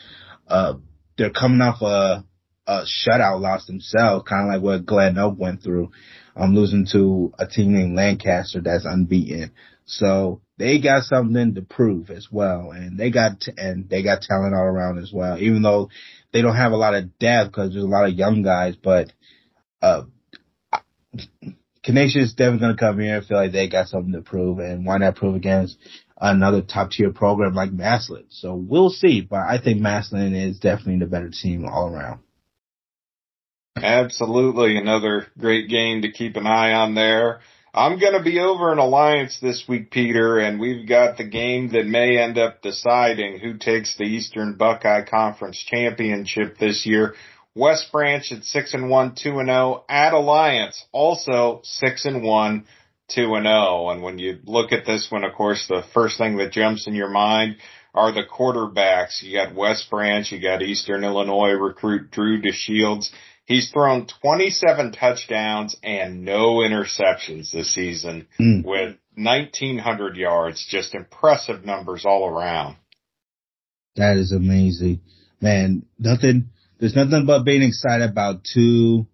Uh, 0.48 0.76
they're 1.18 1.30
coming 1.30 1.62
off 1.62 1.82
a, 1.82 2.24
a 2.66 2.86
shutout 2.86 3.42
loss 3.42 3.66
themselves, 3.66 4.26
kind 4.28 4.48
of 4.48 4.54
like 4.54 4.64
what 4.64 4.86
Glen 4.86 5.18
Oak 5.18 5.36
went 5.38 5.62
through, 5.62 5.92
um, 6.36 6.56
losing 6.56 6.88
to 6.94 7.34
a 7.38 7.46
team 7.46 7.74
named 7.74 7.96
Lancaster 7.96 8.62
that's 8.62 8.86
unbeaten. 8.86 9.52
So 9.86 10.42
they 10.58 10.80
got 10.80 11.04
something 11.04 11.56
to 11.56 11.62
prove 11.62 12.10
as 12.10 12.28
well, 12.32 12.72
and 12.72 12.98
they 12.98 13.10
got 13.12 13.42
t- 13.42 13.54
and 13.58 13.90
they 13.90 14.04
got 14.04 14.22
talent 14.22 14.54
all 14.54 14.64
around 14.64 15.00
as 15.00 15.12
well. 15.12 15.38
Even 15.40 15.62
though 15.62 15.90
they 16.32 16.42
don't 16.42 16.56
have 16.56 16.72
a 16.72 16.78
lot 16.78 16.96
of 16.96 17.18
depth 17.18 17.52
because 17.52 17.74
there's 17.74 17.84
a 17.84 17.88
lot 17.88 18.08
of 18.08 18.14
young 18.14 18.44
guys, 18.44 18.76
but 18.76 19.12
uh, 19.82 20.04
Canisius 21.84 22.30
is 22.30 22.34
definitely 22.34 22.60
going 22.60 22.76
to 22.76 22.80
come 22.80 23.00
here 23.00 23.18
and 23.18 23.26
feel 23.26 23.38
like 23.38 23.52
they 23.52 23.70
got 23.70 23.88
something 23.88 24.14
to 24.14 24.22
prove, 24.22 24.60
and 24.60 24.86
why 24.86 24.98
not 24.98 25.16
prove 25.16 25.36
against 25.36 25.78
another 26.20 26.62
top 26.62 26.92
tier 26.92 27.12
program 27.12 27.54
like 27.54 27.72
Massillon? 27.72 28.26
So 28.30 28.56
we'll 28.56 28.90
see, 28.90 29.22
but 29.22 29.40
I 29.40 29.60
think 29.64 29.82
Massillon 29.82 30.36
is 30.36 30.60
definitely 30.60 31.00
the 31.00 31.06
better 31.06 31.30
team 31.30 31.66
all 31.66 31.88
around. 31.88 32.20
Absolutely, 33.78 34.78
another 34.78 35.28
great 35.38 35.70
game 35.70 36.02
to 36.02 36.12
keep 36.12 36.36
an 36.36 36.46
eye 36.46 36.74
on 36.74 36.96
there. 36.96 37.40
I'm 37.74 38.00
going 38.00 38.14
to 38.14 38.24
be 38.24 38.40
over 38.40 38.74
in 38.74 38.80
Alliance 38.80 39.38
this 39.40 39.66
week, 39.68 39.92
Peter, 39.92 40.40
and 40.40 40.60
we've 40.60 40.88
got 40.88 41.18
the 41.18 41.24
game 41.24 41.70
that 41.74 41.86
may 41.86 42.18
end 42.18 42.38
up 42.38 42.62
deciding 42.62 43.40
who 43.40 43.58
takes 43.58 43.96
the 43.96 44.06
Eastern 44.06 44.56
Buckeye 44.56 45.06
Conference 45.06 45.64
Championship 45.64 46.58
this 46.58 46.86
year. 46.86 47.14
West 47.60 47.92
Branch 47.92 48.32
at 48.32 48.44
6 48.44 48.74
and 48.74 48.90
1, 48.90 49.16
2 49.16 49.40
and 49.40 49.50
0 49.50 49.84
at 49.90 50.14
Alliance, 50.14 50.86
also 50.92 51.60
6 51.64 52.06
and 52.06 52.24
1, 52.24 52.66
2 53.10 53.36
and 53.36 53.46
0. 53.46 53.90
And 53.90 54.02
when 54.02 54.18
you 54.18 54.40
look 54.46 54.72
at 54.72 54.86
this 54.86 55.12
one, 55.12 55.24
of 55.24 55.34
course, 55.34 55.68
the 55.68 55.84
first 55.94 56.18
thing 56.18 56.38
that 56.38 56.52
jumps 56.52 56.88
in 56.88 56.96
your 56.96 57.10
mind 57.10 57.58
are 57.94 58.14
the 58.14 58.24
quarterbacks. 58.24 59.22
You 59.22 59.38
got 59.38 59.54
West 59.54 59.90
Branch, 59.90 60.32
you 60.32 60.42
got 60.42 60.62
Eastern 60.62 61.04
Illinois 61.04 61.52
recruit 61.52 62.12
Drew 62.12 62.42
DeShields. 62.42 63.10
He's 63.46 63.72
thrown 63.72 64.08
27 64.22 64.92
touchdowns 64.94 65.76
and 65.84 66.24
no 66.24 66.58
interceptions 66.58 67.52
this 67.52 67.74
season 67.74 68.28
mm. 68.40 68.64
with 68.64 68.96
1900 69.16 70.16
yards. 70.16 70.66
Just 70.70 70.94
impressive 70.94 71.66
numbers 71.66 72.06
all 72.06 72.30
around. 72.30 72.78
That 73.96 74.18
is 74.18 74.32
amazing. 74.32 75.02
Man, 75.42 75.86
nothing, 75.98 76.52
there's 76.80 76.96
nothing 76.96 77.26
but 77.26 77.44
being 77.44 77.62
excited 77.62 78.10
about 78.10 78.44
two 78.44 79.06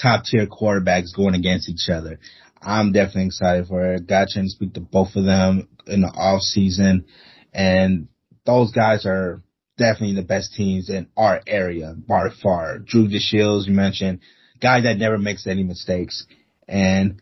top 0.00 0.24
tier 0.24 0.46
quarterbacks 0.46 1.14
going 1.14 1.34
against 1.34 1.68
each 1.68 1.88
other. 1.90 2.18
I'm 2.60 2.92
definitely 2.92 3.26
excited 3.26 3.66
for 3.66 3.94
it. 3.94 4.06
Got 4.06 4.30
a 4.30 4.34
chance 4.34 4.52
to 4.52 4.56
speak 4.56 4.74
to 4.74 4.80
both 4.80 5.16
of 5.16 5.24
them 5.24 5.68
in 5.86 6.00
the 6.00 6.08
off 6.08 6.42
season 6.42 7.06
and 7.52 8.08
those 8.44 8.72
guys 8.72 9.06
are 9.06 9.42
definitely 9.76 10.16
the 10.16 10.22
best 10.22 10.54
teams 10.54 10.88
in 10.88 11.08
our 11.16 11.40
area 11.46 11.94
by 11.94 12.28
far. 12.42 12.78
Drew 12.78 13.08
DeShields, 13.08 13.66
you 13.66 13.72
mentioned, 13.72 14.20
guy 14.60 14.80
that 14.80 14.98
never 14.98 15.18
makes 15.18 15.46
any 15.46 15.62
mistakes. 15.62 16.26
And 16.68 17.20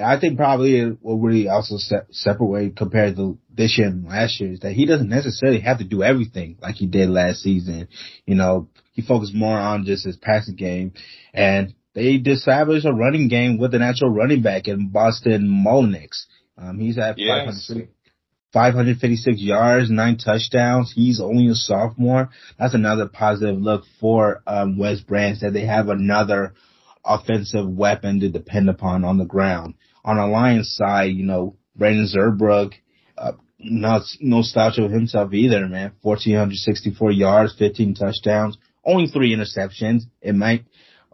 I 0.00 0.18
think 0.18 0.36
probably 0.36 0.82
what 1.00 1.14
really 1.14 1.48
also 1.48 1.76
se- 1.76 2.08
separate 2.10 2.76
compared 2.76 3.16
to 3.16 3.38
this 3.52 3.76
year 3.78 3.88
and 3.88 4.06
last 4.06 4.40
year 4.40 4.52
is 4.52 4.60
that 4.60 4.72
he 4.72 4.86
doesn't 4.86 5.08
necessarily 5.08 5.60
have 5.60 5.78
to 5.78 5.84
do 5.84 6.02
everything 6.02 6.58
like 6.60 6.76
he 6.76 6.86
did 6.86 7.10
last 7.10 7.40
season. 7.40 7.88
You 8.26 8.34
know, 8.34 8.68
he 8.92 9.02
focused 9.02 9.34
more 9.34 9.58
on 9.58 9.84
just 9.84 10.04
his 10.04 10.16
passing 10.16 10.56
game 10.56 10.92
and 11.32 11.74
they 11.94 12.14
established 12.14 12.86
a 12.86 12.92
running 12.92 13.28
game 13.28 13.58
with 13.58 13.74
an 13.74 13.82
actual 13.82 14.10
running 14.10 14.42
back 14.42 14.68
in 14.68 14.88
Boston 14.90 15.48
Molnix. 15.66 16.24
Um, 16.56 16.78
he's 16.78 16.98
at 16.98 17.18
yes. 17.18 17.66
500, 17.68 17.88
556 18.52 19.40
yards, 19.40 19.90
nine 19.90 20.16
touchdowns. 20.16 20.92
He's 20.94 21.20
only 21.20 21.48
a 21.48 21.54
sophomore. 21.54 22.30
That's 22.58 22.74
another 22.74 23.08
positive 23.08 23.60
look 23.60 23.84
for 24.00 24.42
um, 24.46 24.78
West 24.78 25.06
Branch 25.06 25.38
that 25.40 25.52
they 25.52 25.66
have 25.66 25.88
another 25.88 26.54
offensive 27.04 27.68
weapon 27.68 28.20
to 28.20 28.28
depend 28.28 28.68
upon 28.68 29.04
on 29.04 29.18
the 29.18 29.24
ground. 29.24 29.74
On 30.04 30.16
the 30.16 30.26
Lions 30.26 30.74
side, 30.74 31.12
you 31.12 31.24
know, 31.24 31.56
Brandon 31.76 32.06
Zerbrook, 32.06 32.72
uh, 33.16 33.32
not 33.58 34.02
no 34.20 34.42
slouch 34.42 34.78
of 34.78 34.90
himself 34.90 35.32
either, 35.32 35.66
man. 35.68 35.92
1464 36.02 37.12
yards, 37.12 37.54
15 37.58 37.94
touchdowns, 37.94 38.56
only 38.84 39.06
three 39.08 39.34
interceptions. 39.34 40.02
It 40.20 40.34
might, 40.34 40.64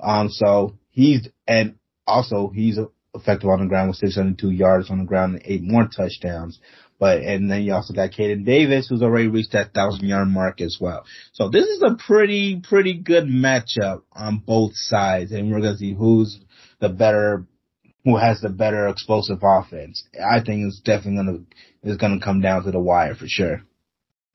um, 0.01 0.29
so 0.31 0.79
he's, 0.91 1.29
and 1.47 1.77
also 2.07 2.51
he's 2.55 2.79
effective 3.15 3.49
on 3.49 3.61
the 3.61 3.67
ground 3.67 3.89
with 3.89 3.97
602 3.97 4.51
yards 4.51 4.91
on 4.91 4.99
the 4.99 5.05
ground 5.05 5.35
and 5.35 5.43
eight 5.45 5.63
more 5.63 5.89
touchdowns. 5.89 6.61
But, 6.99 7.19
and 7.19 7.51
then 7.51 7.63
you 7.63 7.75
also 7.75 7.93
got 7.93 8.13
Caden 8.13 8.47
Davis, 8.47 8.89
who's 8.89 9.03
already 9.03 9.29
reached 9.29 9.53
that 9.53 9.75
thousand 9.75 10.09
yard 10.09 10.29
mark 10.29 10.61
as 10.61 10.79
well. 10.81 11.05
So 11.33 11.51
this 11.51 11.67
is 11.67 11.83
a 11.83 11.97
pretty, 11.97 12.61
pretty 12.61 12.95
good 12.95 13.25
matchup 13.25 14.03
on 14.13 14.39
both 14.39 14.73
sides. 14.75 15.33
And 15.33 15.51
we're 15.51 15.61
going 15.61 15.75
to 15.75 15.79
see 15.79 15.93
who's 15.93 16.39
the 16.81 16.89
better, 16.89 17.47
who 18.07 18.17
has 18.17 18.41
the 18.41 18.49
better 18.49 18.89
explosive 18.89 19.41
offense. 19.43 20.05
I 20.15 20.41
think 20.41 20.67
it's 20.67 20.81
definitely 20.81 21.47
to, 21.85 21.91
is 21.91 21.99
to 21.99 22.19
come 22.25 22.41
down 22.41 22.65
to 22.65 22.71
the 22.71 22.81
wire 22.81 23.15
for 23.15 23.27
sure. 23.29 23.61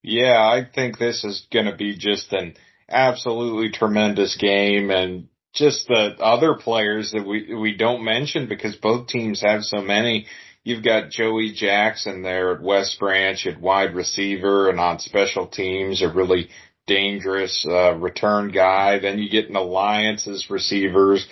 Yeah, 0.04 0.38
I 0.38 0.68
think 0.72 1.00
this 1.00 1.24
is 1.24 1.48
to 1.52 1.76
be 1.76 1.98
just 1.98 2.32
an 2.34 2.54
absolutely 2.88 3.72
tremendous 3.72 4.38
game 4.38 4.92
and 4.92 5.28
just 5.54 5.88
the 5.88 6.16
other 6.20 6.56
players 6.56 7.12
that 7.14 7.26
we, 7.26 7.56
we 7.56 7.76
don't 7.76 8.04
mention 8.04 8.48
because 8.48 8.76
both 8.76 9.08
teams 9.08 9.42
have 9.42 9.64
so 9.64 9.82
many 9.82 10.28
You've 10.64 10.84
got 10.84 11.10
Joey 11.10 11.54
Jackson 11.54 12.22
there 12.22 12.52
at 12.52 12.62
West 12.62 13.00
Branch 13.00 13.48
at 13.48 13.60
wide 13.60 13.96
receiver 13.96 14.70
and 14.70 14.80
on 14.80 15.00
special 15.00 15.48
teams, 15.48 16.04
a 16.04 16.10
really 16.10 16.50
dangerous 16.86 17.66
uh, 17.68 17.96
return 17.96 18.52
guy. 18.52 19.00
Then 19.00 19.18
you 19.18 19.30
get 19.30 19.50
an 19.50 19.56
alliances 19.56 20.52
receivers, 20.52 21.28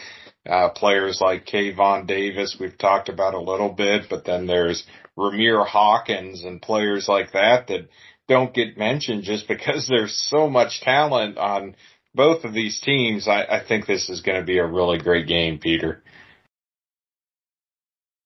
uh, 0.47 0.69
players 0.69 1.19
like 1.21 1.45
Kayvon 1.45 2.07
Davis 2.07 2.57
we've 2.59 2.77
talked 2.77 3.09
about 3.09 3.33
a 3.33 3.41
little 3.41 3.69
bit, 3.69 4.03
but 4.09 4.25
then 4.25 4.47
there's 4.47 4.85
Ramir 5.17 5.65
Hawkins 5.65 6.43
and 6.43 6.61
players 6.61 7.07
like 7.07 7.33
that 7.33 7.67
that 7.67 7.89
don't 8.27 8.53
get 8.53 8.77
mentioned 8.77 9.23
just 9.23 9.47
because 9.47 9.87
there's 9.89 10.15
so 10.29 10.49
much 10.49 10.81
talent 10.81 11.37
on 11.37 11.75
both 12.15 12.43
of 12.43 12.53
these 12.53 12.79
teams. 12.79 13.27
I, 13.27 13.43
I 13.43 13.63
think 13.65 13.85
this 13.85 14.09
is 14.09 14.21
going 14.21 14.39
to 14.39 14.45
be 14.45 14.57
a 14.57 14.65
really 14.65 14.97
great 14.97 15.27
game, 15.27 15.59
Peter. 15.59 16.03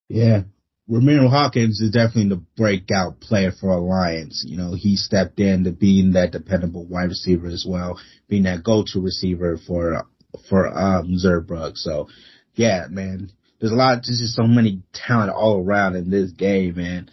Yeah, 0.10 0.44
Ramiro 0.88 1.30
Hawkins 1.30 1.80
is 1.80 1.92
definitely 1.92 2.30
the 2.30 2.44
breakout 2.58 3.22
player 3.22 3.52
for 3.52 3.72
Alliance. 3.72 4.44
You 4.46 4.58
know, 4.58 4.74
he 4.74 4.98
stepped 4.98 5.40
in 5.40 5.64
to 5.64 5.72
being 5.72 6.12
that 6.14 6.32
dependable 6.32 6.86
wide 6.86 7.10
receiver 7.10 7.48
as 7.48 7.66
well, 7.68 8.00
being 8.28 8.44
that 8.44 8.64
go-to 8.64 9.00
receiver 9.00 9.58
for 9.58 10.06
for 10.50 10.68
um 10.68 11.18
Zerbrook. 11.18 11.78
So, 11.78 12.08
yeah, 12.56 12.86
man, 12.90 13.32
there's 13.60 13.72
a 13.72 13.76
lot. 13.76 14.04
There's 14.06 14.20
just 14.20 14.36
so 14.36 14.44
many 14.44 14.82
talent 14.94 15.32
all 15.32 15.64
around 15.64 15.96
in 15.96 16.10
this 16.10 16.32
game, 16.32 16.76
man. 16.76 17.10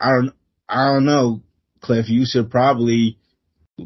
I 0.00 0.12
don't, 0.12 0.32
I 0.68 0.92
don't 0.92 1.04
know, 1.04 1.42
Cliff. 1.80 2.08
You 2.08 2.24
should 2.26 2.50
probably 2.50 3.18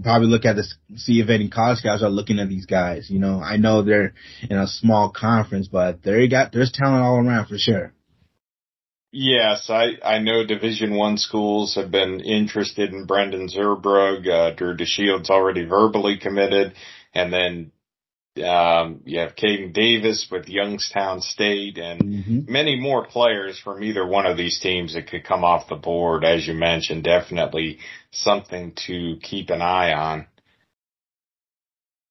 probably 0.02 0.28
look 0.28 0.44
at 0.44 0.56
this, 0.56 0.74
see 0.96 1.20
if 1.20 1.28
any 1.28 1.48
college 1.48 1.82
guys 1.82 2.02
are 2.02 2.10
looking 2.10 2.38
at 2.38 2.48
these 2.48 2.66
guys. 2.66 3.08
You 3.10 3.18
know, 3.18 3.40
I 3.40 3.56
know 3.56 3.82
they're 3.82 4.14
in 4.48 4.56
a 4.56 4.66
small 4.66 5.10
conference, 5.10 5.68
but 5.68 6.02
they 6.02 6.28
got 6.28 6.52
there's 6.52 6.72
talent 6.72 7.04
all 7.04 7.16
around 7.16 7.46
for 7.46 7.58
sure. 7.58 7.92
Yes, 9.16 9.70
I, 9.70 9.92
I 10.04 10.18
know 10.18 10.44
Division 10.44 10.96
One 10.96 11.18
schools 11.18 11.76
have 11.76 11.92
been 11.92 12.18
interested 12.18 12.92
in 12.92 13.06
Brendan 13.06 13.48
Zerbrug. 13.48 14.28
Uh, 14.28 14.50
Drew 14.56 14.76
DeShields 14.76 15.30
already 15.30 15.64
verbally 15.64 16.18
committed, 16.18 16.74
and 17.14 17.32
then 17.32 17.70
um, 18.42 19.02
you 19.04 19.20
have 19.20 19.36
Caden 19.36 19.72
Davis 19.72 20.26
with 20.30 20.48
Youngstown 20.48 21.20
State, 21.20 21.78
and 21.78 22.00
mm-hmm. 22.00 22.52
many 22.52 22.80
more 22.80 23.06
players 23.06 23.58
from 23.58 23.82
either 23.82 24.04
one 24.04 24.26
of 24.26 24.36
these 24.36 24.58
teams 24.60 24.94
that 24.94 25.08
could 25.08 25.24
come 25.24 25.44
off 25.44 25.68
the 25.68 25.76
board. 25.76 26.24
As 26.24 26.46
you 26.46 26.54
mentioned, 26.54 27.04
definitely 27.04 27.78
something 28.10 28.72
to 28.86 29.18
keep 29.22 29.50
an 29.50 29.62
eye 29.62 29.92
on. 29.92 30.26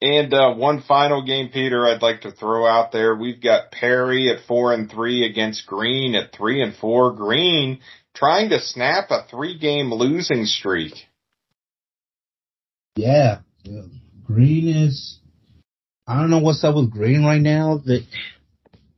And 0.02 0.34
uh, 0.34 0.54
one 0.56 0.82
final 0.82 1.26
game, 1.26 1.50
Peter, 1.52 1.86
I'd 1.86 2.02
like 2.02 2.22
to 2.22 2.32
throw 2.32 2.66
out 2.66 2.92
there. 2.92 3.16
We've 3.16 3.42
got 3.42 3.72
Perry 3.72 4.30
at 4.30 4.46
four 4.48 4.74
and 4.74 4.90
three 4.90 5.26
against 5.26 5.66
Green 5.66 6.16
at 6.16 6.34
three 6.34 6.62
and 6.62 6.76
four. 6.76 7.14
Green 7.14 7.80
trying 8.14 8.50
to 8.50 8.60
snap 8.60 9.12
a 9.12 9.26
three 9.30 9.58
game 9.58 9.94
losing 9.94 10.46
streak. 10.46 10.94
Yeah, 12.96 13.40
Green 14.26 14.68
is. 14.68 15.20
I 16.06 16.20
don't 16.20 16.30
know 16.30 16.40
what's 16.40 16.64
up 16.64 16.76
with 16.76 16.92
Green 16.92 17.24
right 17.24 17.42
now. 17.42 17.78
That 17.86 18.06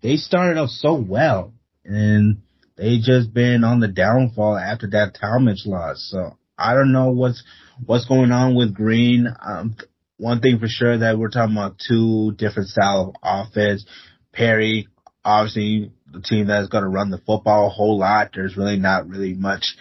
they 0.02 0.16
started 0.16 0.60
off 0.60 0.70
so 0.70 0.96
well, 0.96 1.54
and 1.84 2.42
they 2.78 2.98
just 2.98 3.34
been 3.34 3.64
on 3.64 3.80
the 3.80 3.88
downfall 3.88 4.58
after 4.58 4.88
that 4.88 5.16
Tallmadge 5.22 5.66
loss. 5.66 6.08
So 6.12 6.38
I 6.58 6.74
don't 6.74 6.92
know 6.92 7.12
what's 7.12 7.44
what's 7.86 8.06
going 8.06 8.32
on 8.32 8.56
with 8.56 8.74
Green. 8.74 9.28
Um, 9.46 9.76
one 10.18 10.40
thing 10.40 10.60
for 10.60 10.68
sure 10.68 10.98
that 10.98 11.18
we're 11.18 11.30
talking 11.30 11.56
about 11.56 11.78
two 11.88 12.32
different 12.38 12.70
style 12.70 13.14
of 13.24 13.48
offense. 13.50 13.86
Perry, 14.32 14.88
obviously 15.24 15.92
the 16.12 16.22
team 16.22 16.48
that's 16.48 16.70
going 16.70 16.84
to 16.84 16.90
run 16.90 17.10
the 17.12 17.18
football 17.20 17.68
a 17.68 17.70
whole 17.70 18.00
lot. 18.00 18.32
There's 18.34 18.58
really 18.58 18.78
not 18.78 19.08
really 19.08 19.34
much 19.34 19.76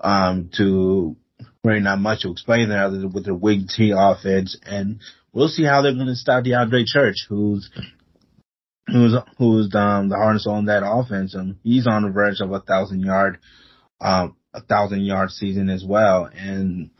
um, 0.00 0.50
to 0.56 1.16
really 1.62 1.80
not 1.80 2.00
much 2.00 2.22
to 2.22 2.30
explain 2.30 2.68
there 2.68 2.84
other 2.84 2.98
than 2.98 3.12
with 3.12 3.24
their 3.26 3.34
wing 3.34 3.68
T 3.74 3.92
offense, 3.96 4.58
and 4.64 5.00
we'll 5.34 5.48
see 5.48 5.64
how 5.64 5.82
they're 5.82 5.94
going 5.94 6.06
to 6.06 6.14
stop 6.14 6.44
DeAndre 6.44 6.86
Church, 6.86 7.26
who's 7.28 7.68
who's 8.86 9.14
who's 9.36 9.74
um, 9.74 10.08
the 10.08 10.16
harness 10.16 10.46
on 10.46 10.66
that 10.66 10.82
offense, 10.86 11.34
and 11.34 11.56
he's 11.62 11.86
on 11.86 12.04
the 12.04 12.10
verge 12.10 12.40
of 12.40 12.52
a 12.52 12.60
thousand 12.60 13.00
yard 13.00 13.38
um, 14.00 14.36
a 14.54 14.62
thousand 14.62 15.02
yard 15.02 15.30
season 15.30 15.68
as 15.68 15.84
well. 15.84 16.30
And 16.32 16.90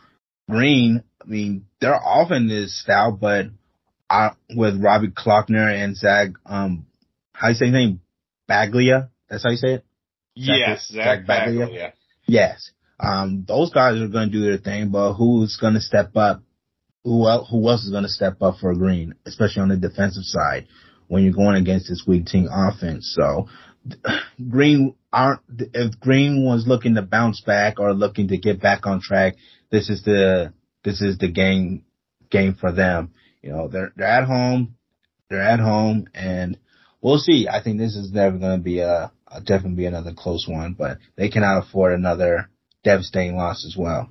Green, 0.51 1.05
I 1.23 1.27
mean, 1.27 1.67
their 1.81 1.99
offense 2.05 2.51
is 2.51 2.79
stout, 2.79 3.21
but 3.21 3.47
I, 4.11 4.33
with 4.55 4.83
Robbie 4.83 5.09
Klockner 5.09 5.73
and 5.73 5.97
Zach, 5.97 6.31
um, 6.45 6.87
how 7.33 7.49
you 7.49 7.55
say 7.55 7.67
his 7.67 7.75
name? 7.75 8.01
Baglia? 8.49 9.09
That's 9.31 9.45
how 9.45 9.51
you 9.51 9.57
say 9.57 9.75
it? 9.75 9.85
Yes, 10.35 10.89
Zach, 10.89 11.25
Zach 11.25 11.27
Baglia. 11.27 11.69
Baglia. 11.69 11.93
Yes. 12.27 12.71
Um, 13.01 13.45
those 13.47 13.73
guys 13.73 14.01
are 14.01 14.09
going 14.09 14.31
to 14.31 14.33
do 14.33 14.45
their 14.45 14.59
thing, 14.59 14.91
but 14.91 15.15
who's 15.15 15.57
going 15.57 15.75
to 15.75 15.81
step 15.81 16.17
up? 16.17 16.43
Who 17.05 17.29
else, 17.29 17.49
who 17.51 17.69
else 17.69 17.85
is 17.85 17.91
going 17.91 18.05
to 18.05 18.09
step 18.09 18.41
up 18.41 18.57
for 18.61 18.75
Green, 18.75 19.15
especially 19.27 19.63
on 19.63 19.69
the 19.69 19.77
defensive 19.77 20.25
side 20.25 20.67
when 21.07 21.23
you're 21.23 21.35
going 21.35 21.57
against 21.57 21.89
this 21.89 22.05
wing 22.07 22.25
T 22.25 22.47
offense? 22.51 23.15
So 23.15 23.49
Green 24.51 24.95
aren't, 25.13 25.41
if 25.75 26.01
Green 26.01 26.45
was 26.45 26.67
looking 26.67 26.95
to 26.95 27.03
bounce 27.03 27.43
back 27.43 27.79
or 27.79 27.93
looking 27.93 28.29
to 28.29 28.39
get 28.39 28.61
back 28.61 28.87
on 28.87 29.01
track, 29.03 29.35
this 29.71 29.91
is 29.91 30.03
the, 30.05 30.55
this 30.83 31.03
is 31.03 31.19
the 31.19 31.31
game, 31.31 31.85
game 32.31 32.55
for 32.55 32.73
them. 32.73 33.13
You 33.43 33.51
know, 33.51 33.69
they're, 33.69 33.93
they're 33.97 34.07
at 34.07 34.25
home, 34.25 34.77
they're 35.29 35.43
at 35.43 35.61
home 35.61 36.07
and 36.15 36.59
we'll 37.03 37.19
see. 37.19 37.49
I 37.49 37.63
think 37.63 37.79
this 37.79 37.97
is 37.97 38.13
never 38.13 38.39
going 38.39 38.59
to 38.59 38.65
be 38.65 38.81
a, 38.81 39.13
a 39.29 39.41
definitely 39.41 39.77
be 39.77 39.87
another 39.87 40.15
close 40.17 40.49
one, 40.49 40.73
but 40.73 40.99
they 41.17 41.29
cannot 41.29 41.65
afford 41.65 41.93
another 41.93 42.49
devastating 42.83 43.37
loss 43.37 43.67
as 43.67 43.77
well. 43.77 44.09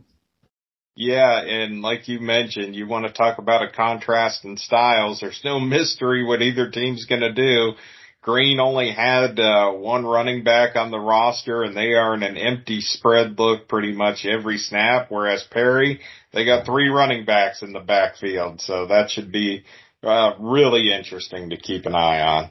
Yeah, 0.95 1.41
and 1.41 1.81
like 1.81 2.07
you 2.07 2.19
mentioned, 2.19 2.75
you 2.75 2.87
want 2.87 3.07
to 3.07 3.11
talk 3.11 3.39
about 3.39 3.63
a 3.63 3.71
contrast 3.71 4.45
in 4.45 4.57
styles. 4.57 5.19
There's 5.19 5.41
no 5.43 5.59
mystery 5.59 6.23
what 6.23 6.41
either 6.41 6.69
team's 6.69 7.05
going 7.05 7.21
to 7.21 7.33
do. 7.33 7.73
Green 8.21 8.59
only 8.59 8.91
had 8.91 9.37
uh, 9.39 9.71
one 9.71 10.05
running 10.05 10.43
back 10.43 10.77
on 10.77 10.91
the 10.91 10.99
roster, 10.99 11.63
and 11.63 11.75
they 11.75 11.93
are 11.93 12.13
in 12.13 12.23
an 12.23 12.37
empty 12.37 12.79
spread 12.79 13.37
look 13.37 13.67
pretty 13.67 13.91
much 13.91 14.25
every 14.25 14.57
snap. 14.57 15.07
Whereas 15.09 15.43
Perry, 15.43 15.99
they 16.31 16.45
got 16.45 16.65
three 16.65 16.87
running 16.87 17.25
backs 17.25 17.61
in 17.63 17.73
the 17.73 17.81
backfield, 17.81 18.61
so 18.61 18.87
that 18.87 19.09
should 19.09 19.31
be 19.31 19.65
uh, 20.03 20.33
really 20.39 20.93
interesting 20.93 21.49
to 21.49 21.57
keep 21.57 21.85
an 21.85 21.95
eye 21.95 22.21
on. 22.21 22.49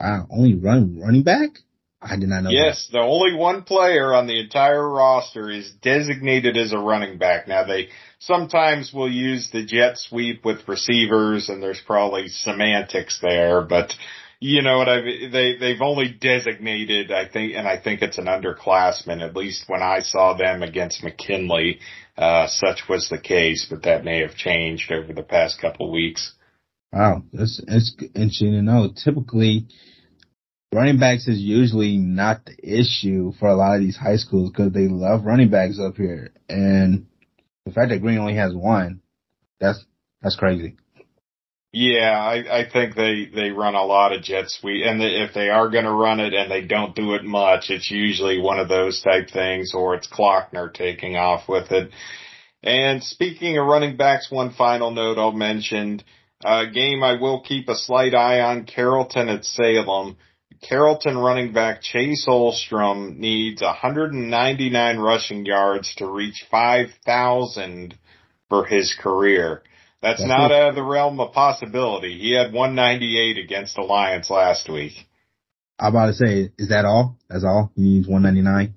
Uh, 0.00 0.24
only 0.30 0.54
run 0.54 0.98
running 0.98 1.22
back? 1.22 1.50
I 2.02 2.16
did 2.16 2.28
not 2.28 2.42
know. 2.42 2.50
Yes, 2.50 2.86
that. 2.86 2.98
the 2.98 3.04
only 3.04 3.34
one 3.34 3.62
player 3.62 4.12
on 4.12 4.26
the 4.26 4.40
entire 4.40 4.86
roster 4.86 5.50
is 5.50 5.70
designated 5.82 6.56
as 6.56 6.72
a 6.72 6.78
running 6.78 7.18
back. 7.18 7.46
Now 7.46 7.64
they 7.64 7.88
sometimes 8.18 8.92
will 8.92 9.10
use 9.10 9.50
the 9.52 9.64
jet 9.64 9.98
sweep 9.98 10.44
with 10.44 10.68
receivers 10.68 11.48
and 11.48 11.62
there's 11.62 11.80
probably 11.86 12.28
semantics 12.28 13.20
there, 13.20 13.62
but 13.62 13.94
you 14.40 14.62
know 14.62 14.78
what 14.78 14.88
I 14.88 15.02
mean? 15.02 15.30
They, 15.30 15.56
they've 15.56 15.80
only 15.80 16.08
designated, 16.08 17.12
I 17.12 17.28
think, 17.28 17.54
and 17.54 17.68
I 17.68 17.80
think 17.80 18.02
it's 18.02 18.18
an 18.18 18.26
underclassman, 18.26 19.22
at 19.22 19.36
least 19.36 19.64
when 19.68 19.82
I 19.82 20.00
saw 20.00 20.36
them 20.36 20.64
against 20.64 21.04
McKinley, 21.04 21.78
uh, 22.18 22.48
such 22.48 22.88
was 22.88 23.08
the 23.08 23.18
case, 23.18 23.68
but 23.70 23.84
that 23.84 24.04
may 24.04 24.22
have 24.22 24.34
changed 24.34 24.90
over 24.90 25.12
the 25.12 25.22
past 25.22 25.60
couple 25.60 25.92
weeks. 25.92 26.32
Wow. 26.92 27.22
That's, 27.32 27.60
that's 27.66 27.94
interesting 28.16 28.52
to 28.52 28.62
know. 28.62 28.90
Typically, 28.92 29.68
running 30.72 30.98
backs 30.98 31.28
is 31.28 31.38
usually 31.38 31.96
not 31.98 32.44
the 32.44 32.56
issue 32.62 33.32
for 33.38 33.48
a 33.48 33.56
lot 33.56 33.76
of 33.76 33.82
these 33.82 33.96
high 33.96 34.16
schools 34.16 34.50
because 34.50 34.72
they 34.72 34.88
love 34.88 35.24
running 35.24 35.50
backs 35.50 35.78
up 35.78 35.96
here. 35.96 36.32
And 36.48 37.06
the 37.66 37.72
fact 37.72 37.90
that 37.90 38.00
Green 38.00 38.18
only 38.18 38.36
has 38.36 38.54
one, 38.54 39.02
that's 39.60 39.84
that's 40.22 40.36
crazy. 40.36 40.76
Yeah, 41.74 42.12
I, 42.20 42.60
I 42.60 42.70
think 42.70 42.94
they, 42.94 43.30
they 43.34 43.48
run 43.48 43.74
a 43.74 43.82
lot 43.82 44.12
of 44.12 44.22
jet 44.22 44.44
sweep 44.48 44.84
and 44.84 45.02
if 45.02 45.32
they 45.32 45.48
are 45.48 45.70
going 45.70 45.84
to 45.84 45.90
run 45.90 46.20
it 46.20 46.34
and 46.34 46.50
they 46.50 46.60
don't 46.60 46.94
do 46.94 47.14
it 47.14 47.24
much, 47.24 47.70
it's 47.70 47.90
usually 47.90 48.38
one 48.38 48.58
of 48.58 48.68
those 48.68 49.00
type 49.00 49.30
things 49.30 49.72
or 49.74 49.94
it's 49.94 50.06
Clockner 50.06 50.72
taking 50.72 51.16
off 51.16 51.48
with 51.48 51.72
it. 51.72 51.90
And 52.62 53.02
speaking 53.02 53.56
of 53.56 53.66
running 53.66 53.96
backs, 53.96 54.30
one 54.30 54.52
final 54.52 54.90
note 54.90 55.16
I'll 55.16 55.32
mention, 55.32 56.02
uh, 56.44 56.66
game 56.66 57.02
I 57.02 57.18
will 57.18 57.40
keep 57.40 57.70
a 57.70 57.74
slight 57.74 58.14
eye 58.14 58.40
on 58.40 58.66
Carrollton 58.66 59.30
at 59.30 59.46
Salem. 59.46 60.18
Carrollton 60.60 61.16
running 61.16 61.52
back 61.52 61.82
Chase 61.82 62.26
Olstrom 62.28 63.16
needs 63.16 63.62
199 63.62 64.98
rushing 64.98 65.46
yards 65.46 65.94
to 65.96 66.06
reach 66.06 66.44
5,000 66.50 67.98
for 68.48 68.64
his 68.64 68.94
career. 68.94 69.62
That's, 70.02 70.20
That's 70.20 70.28
not 70.28 70.52
out 70.52 70.70
of 70.70 70.74
the 70.74 70.82
realm 70.82 71.20
of 71.20 71.32
possibility. 71.32 72.18
He 72.18 72.34
had 72.34 72.52
198 72.52 73.38
against 73.38 73.78
Alliance 73.78 74.28
last 74.30 74.68
week. 74.68 74.94
I'm 75.78 75.94
about 75.94 76.06
to 76.06 76.14
say, 76.14 76.50
is 76.58 76.68
that 76.68 76.84
all? 76.84 77.16
That's 77.28 77.44
all? 77.44 77.72
He 77.74 77.82
needs 77.82 78.08
199? 78.08 78.74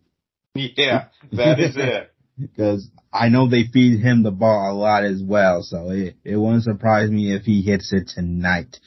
Yeah, 0.55 1.05
that 1.33 1.59
is 1.59 1.75
it. 1.77 2.11
Because 2.37 2.89
I 3.13 3.29
know 3.29 3.47
they 3.47 3.63
feed 3.63 4.01
him 4.01 4.21
the 4.21 4.31
ball 4.31 4.69
a 4.69 4.75
lot 4.75 5.05
as 5.05 5.23
well, 5.23 5.63
so 5.63 5.89
it, 5.91 6.15
it 6.25 6.35
wouldn't 6.35 6.63
surprise 6.63 7.09
me 7.09 7.33
if 7.33 7.43
he 7.43 7.61
hits 7.61 7.93
it 7.93 8.09
tonight. 8.13 8.77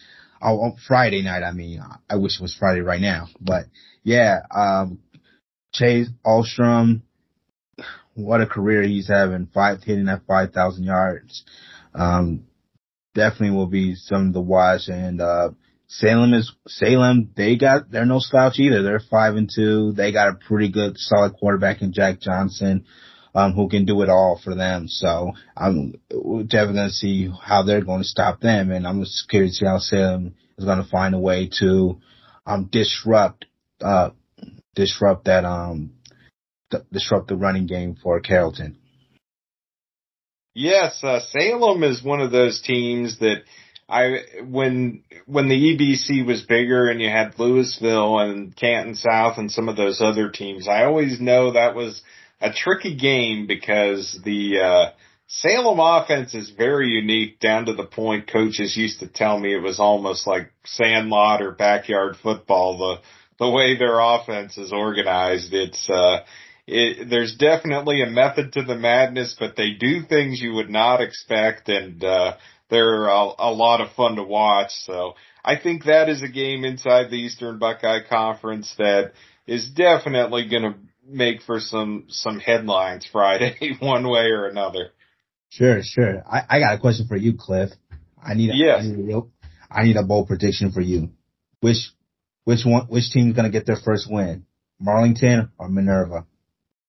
Oh, 0.40 0.76
Friday 0.86 1.22
night. 1.22 1.42
I 1.42 1.52
mean, 1.52 1.82
I 2.08 2.16
wish 2.16 2.38
it 2.38 2.42
was 2.42 2.54
Friday 2.54 2.80
right 2.80 3.00
now, 3.00 3.28
but 3.40 3.64
yeah, 4.02 4.40
um, 4.54 5.00
Chase 5.72 6.08
Olstrom, 6.24 7.02
what 8.14 8.40
a 8.40 8.46
career 8.46 8.82
he's 8.82 9.08
having. 9.08 9.48
Five 9.52 9.82
hitting 9.82 10.08
at 10.08 10.26
five 10.26 10.52
thousand 10.52 10.84
yards. 10.84 11.44
Um, 11.94 12.44
definitely 13.14 13.56
will 13.56 13.66
be 13.66 13.94
something 13.94 14.32
to 14.32 14.40
watch. 14.40 14.88
And 14.88 15.20
uh, 15.20 15.50
Salem 15.88 16.34
is 16.34 16.52
Salem. 16.66 17.30
They 17.36 17.56
got 17.56 17.90
they're 17.90 18.06
no 18.06 18.18
slouch 18.20 18.58
either. 18.58 18.82
They're 18.82 19.00
five 19.00 19.36
and 19.36 19.50
two. 19.52 19.92
They 19.92 20.12
got 20.12 20.28
a 20.28 20.38
pretty 20.46 20.70
good 20.70 20.96
solid 20.96 21.34
quarterback 21.34 21.82
in 21.82 21.92
Jack 21.92 22.20
Johnson 22.20 22.86
um, 23.38 23.52
who 23.52 23.68
can 23.68 23.84
do 23.84 24.02
it 24.02 24.08
all 24.08 24.40
for 24.42 24.56
them. 24.56 24.88
So 24.88 25.32
I'm 25.56 25.92
definitely 26.10 26.74
going 26.74 26.88
to 26.88 26.90
see 26.90 27.30
how 27.40 27.62
they're 27.62 27.84
going 27.84 28.02
to 28.02 28.08
stop 28.08 28.40
them, 28.40 28.72
and 28.72 28.84
I'm 28.84 29.00
just 29.04 29.28
curious 29.28 29.58
to 29.58 29.58
see 29.58 29.66
how 29.66 29.78
Salem 29.78 30.34
is 30.58 30.64
going 30.64 30.82
to 30.82 30.90
find 30.90 31.14
a 31.14 31.20
way 31.20 31.48
to 31.60 32.00
um, 32.46 32.68
disrupt 32.72 33.46
uh, 33.80 34.10
disrupt 34.74 35.26
that 35.26 35.44
um 35.44 35.92
th- 36.72 36.82
disrupt 36.92 37.28
the 37.28 37.36
running 37.36 37.66
game 37.66 37.96
for 38.02 38.18
Carrollton. 38.18 38.76
Yes, 40.54 40.98
uh, 41.04 41.20
Salem 41.20 41.84
is 41.84 42.02
one 42.02 42.20
of 42.20 42.32
those 42.32 42.60
teams 42.60 43.20
that 43.20 43.44
I 43.88 44.22
when 44.48 45.04
when 45.26 45.48
the 45.48 45.54
EBC 45.54 46.26
was 46.26 46.42
bigger 46.42 46.88
and 46.88 47.00
you 47.00 47.08
had 47.08 47.38
Louisville 47.38 48.18
and 48.18 48.56
Canton 48.56 48.96
South 48.96 49.38
and 49.38 49.48
some 49.52 49.68
of 49.68 49.76
those 49.76 50.00
other 50.00 50.28
teams, 50.28 50.66
I 50.66 50.86
always 50.86 51.20
know 51.20 51.52
that 51.52 51.76
was 51.76 52.02
a 52.40 52.52
tricky 52.52 52.96
game 52.96 53.46
because 53.46 54.18
the 54.24 54.60
uh, 54.60 54.90
Salem 55.26 55.78
offense 55.78 56.34
is 56.34 56.50
very 56.50 56.88
unique 56.88 57.38
down 57.38 57.66
to 57.66 57.74
the 57.74 57.84
point 57.84 58.30
coaches 58.32 58.76
used 58.76 59.00
to 59.00 59.08
tell 59.08 59.38
me 59.38 59.54
it 59.54 59.62
was 59.62 59.78
almost 59.78 60.26
like 60.26 60.50
sandlot 60.64 61.42
or 61.42 61.52
backyard 61.52 62.16
football. 62.22 62.78
The 62.78 63.44
the 63.44 63.50
way 63.50 63.76
their 63.76 64.00
offense 64.00 64.58
is 64.58 64.72
organized, 64.72 65.52
it's 65.52 65.88
uh, 65.90 66.20
it, 66.66 67.08
there's 67.08 67.36
definitely 67.36 68.02
a 68.02 68.10
method 68.10 68.54
to 68.54 68.62
the 68.62 68.74
madness, 68.74 69.36
but 69.38 69.54
they 69.54 69.70
do 69.70 70.02
things 70.02 70.40
you 70.40 70.54
would 70.54 70.70
not 70.70 71.00
expect, 71.00 71.68
and 71.68 72.02
uh, 72.02 72.36
they're 72.70 73.06
a, 73.06 73.30
a 73.38 73.52
lot 73.52 73.80
of 73.80 73.92
fun 73.92 74.16
to 74.16 74.22
watch. 74.22 74.70
So 74.84 75.14
I 75.44 75.56
think 75.56 75.84
that 75.84 76.08
is 76.08 76.22
a 76.22 76.28
game 76.28 76.64
inside 76.64 77.10
the 77.10 77.16
Eastern 77.16 77.58
Buckeye 77.58 78.06
Conference 78.08 78.74
that 78.78 79.12
is 79.46 79.68
definitely 79.68 80.48
going 80.48 80.62
to 80.62 80.74
make 81.08 81.42
for 81.42 81.60
some 81.60 82.04
some 82.08 82.38
headlines 82.38 83.08
Friday, 83.10 83.76
one 83.80 84.08
way 84.08 84.26
or 84.26 84.46
another. 84.46 84.90
Sure, 85.50 85.80
sure. 85.82 86.22
I, 86.30 86.42
I 86.48 86.60
got 86.60 86.74
a 86.74 86.78
question 86.78 87.06
for 87.08 87.16
you, 87.16 87.34
Cliff. 87.38 87.70
I 88.22 88.34
need 88.34 88.50
a, 88.50 88.54
yes. 88.54 88.80
I 88.80 88.86
need 88.86 88.98
a 88.98 89.02
real, 89.02 89.30
I 89.70 89.84
need 89.84 89.96
a 89.96 90.02
bold 90.02 90.28
prediction 90.28 90.72
for 90.72 90.80
you. 90.80 91.10
Which 91.60 91.90
which 92.44 92.64
one 92.64 92.86
which 92.88 93.10
team's 93.10 93.34
gonna 93.34 93.50
get 93.50 93.66
their 93.66 93.76
first 93.76 94.08
win? 94.10 94.44
Marlington 94.80 95.50
or 95.58 95.68
Minerva? 95.68 96.26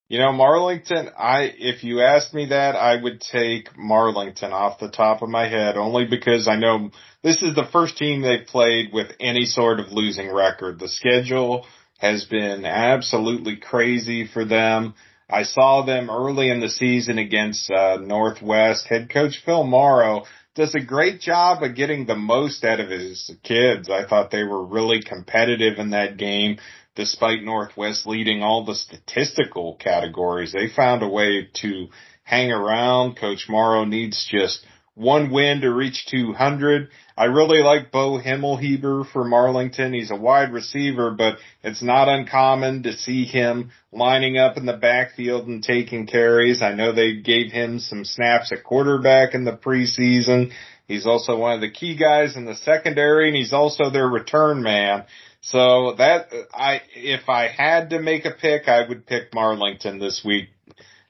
You 0.10 0.18
know, 0.18 0.32
Marlington, 0.32 1.12
I, 1.16 1.52
if 1.56 1.84
you 1.84 2.02
asked 2.02 2.34
me 2.34 2.48
that, 2.48 2.76
I 2.76 3.00
would 3.00 3.22
take 3.22 3.70
Marlington 3.76 4.52
off 4.52 4.80
the 4.80 4.90
top 4.90 5.22
of 5.22 5.30
my 5.30 5.48
head 5.48 5.78
only 5.78 6.06
because 6.06 6.48
I 6.48 6.56
know 6.56 6.90
this 7.22 7.44
is 7.44 7.54
the 7.54 7.68
first 7.72 7.98
team 7.98 8.24
they've 8.24 8.48
played 8.48 8.92
with 8.92 9.12
any 9.20 9.46
sort 9.46 9.80
of 9.80 9.92
losing 9.92 10.34
record. 10.34 10.80
The 10.80 10.90
schedule 10.90 11.68
has 12.00 12.26
been 12.26 12.66
absolutely 12.66 13.58
crazy 13.58 14.28
for 14.28 14.44
them. 14.46 14.96
I 15.30 15.44
saw 15.44 15.86
them 15.86 16.10
early 16.10 16.50
in 16.50 16.60
the 16.60 16.70
season 16.70 17.20
against 17.20 17.70
uh, 17.70 17.98
Northwest. 18.02 18.88
Head 18.88 19.10
coach 19.12 19.42
Phil 19.46 19.64
Morrow 19.64 20.24
does 20.56 20.74
a 20.74 20.80
great 20.84 21.22
job 21.22 21.62
of 21.62 21.76
getting 21.76 22.06
the 22.06 22.16
most 22.16 22.64
out 22.64 22.80
of 22.80 22.90
his 22.90 23.32
kids. 23.44 23.90
I 23.90 24.08
thought 24.08 24.32
they 24.32 24.44
were 24.44 24.66
really 24.66 25.04
competitive 25.04 25.78
in 25.78 25.92
that 25.92 26.18
game 26.18 26.58
despite 26.96 27.44
Northwest 27.44 28.08
leading 28.08 28.44
all 28.44 28.66
the 28.66 28.76
statistical 28.76 29.76
categories. 29.76 30.52
They 30.52 30.68
found 30.68 31.04
a 31.04 31.08
way 31.08 31.48
to 31.62 31.88
hang 32.24 32.52
around. 32.52 33.18
Coach 33.18 33.46
Morrow 33.48 33.86
needs 33.86 34.28
just 34.30 34.66
one 34.96 35.32
win 35.32 35.62
to 35.62 35.74
reach 35.74 36.08
200. 36.08 36.90
I 37.20 37.26
really 37.26 37.62
like 37.62 37.92
Bo 37.92 38.18
Himmelheber 38.18 39.06
for 39.12 39.26
Marlington. 39.26 39.94
He's 39.94 40.10
a 40.10 40.16
wide 40.16 40.54
receiver, 40.54 41.12
but 41.12 41.36
it's 41.62 41.84
not 41.84 42.08
uncommon 42.08 42.84
to 42.84 42.94
see 42.94 43.26
him 43.26 43.72
lining 43.92 44.38
up 44.38 44.56
in 44.56 44.66
the 44.66 44.78
backfield 44.78 45.46
and 45.46 45.62
taking 45.62 46.08
carries. 46.08 46.62
I 46.62 46.74
know 46.76 46.94
they 46.94 47.18
gave 47.18 47.52
him 47.52 47.80
some 47.80 48.06
snaps 48.06 48.54
at 48.54 48.64
quarterback 48.64 49.34
in 49.34 49.44
the 49.44 49.52
preseason. 49.52 50.54
He's 50.88 51.06
also 51.06 51.38
one 51.38 51.56
of 51.56 51.60
the 51.60 51.70
key 51.70 51.98
guys 51.98 52.38
in 52.38 52.46
the 52.46 52.56
secondary 52.56 53.28
and 53.28 53.36
he's 53.36 53.52
also 53.52 53.90
their 53.90 54.08
return 54.08 54.64
man. 54.64 55.04
So 55.42 55.96
that 55.98 56.30
I, 56.54 56.84
if 56.96 57.28
I 57.28 57.50
had 57.50 57.90
to 57.90 58.00
make 58.00 58.24
a 58.24 58.32
pick, 58.32 58.70
I 58.70 58.88
would 58.88 59.06
pick 59.06 59.34
Marlington 59.34 60.00
this 60.00 60.22
week. 60.24 60.48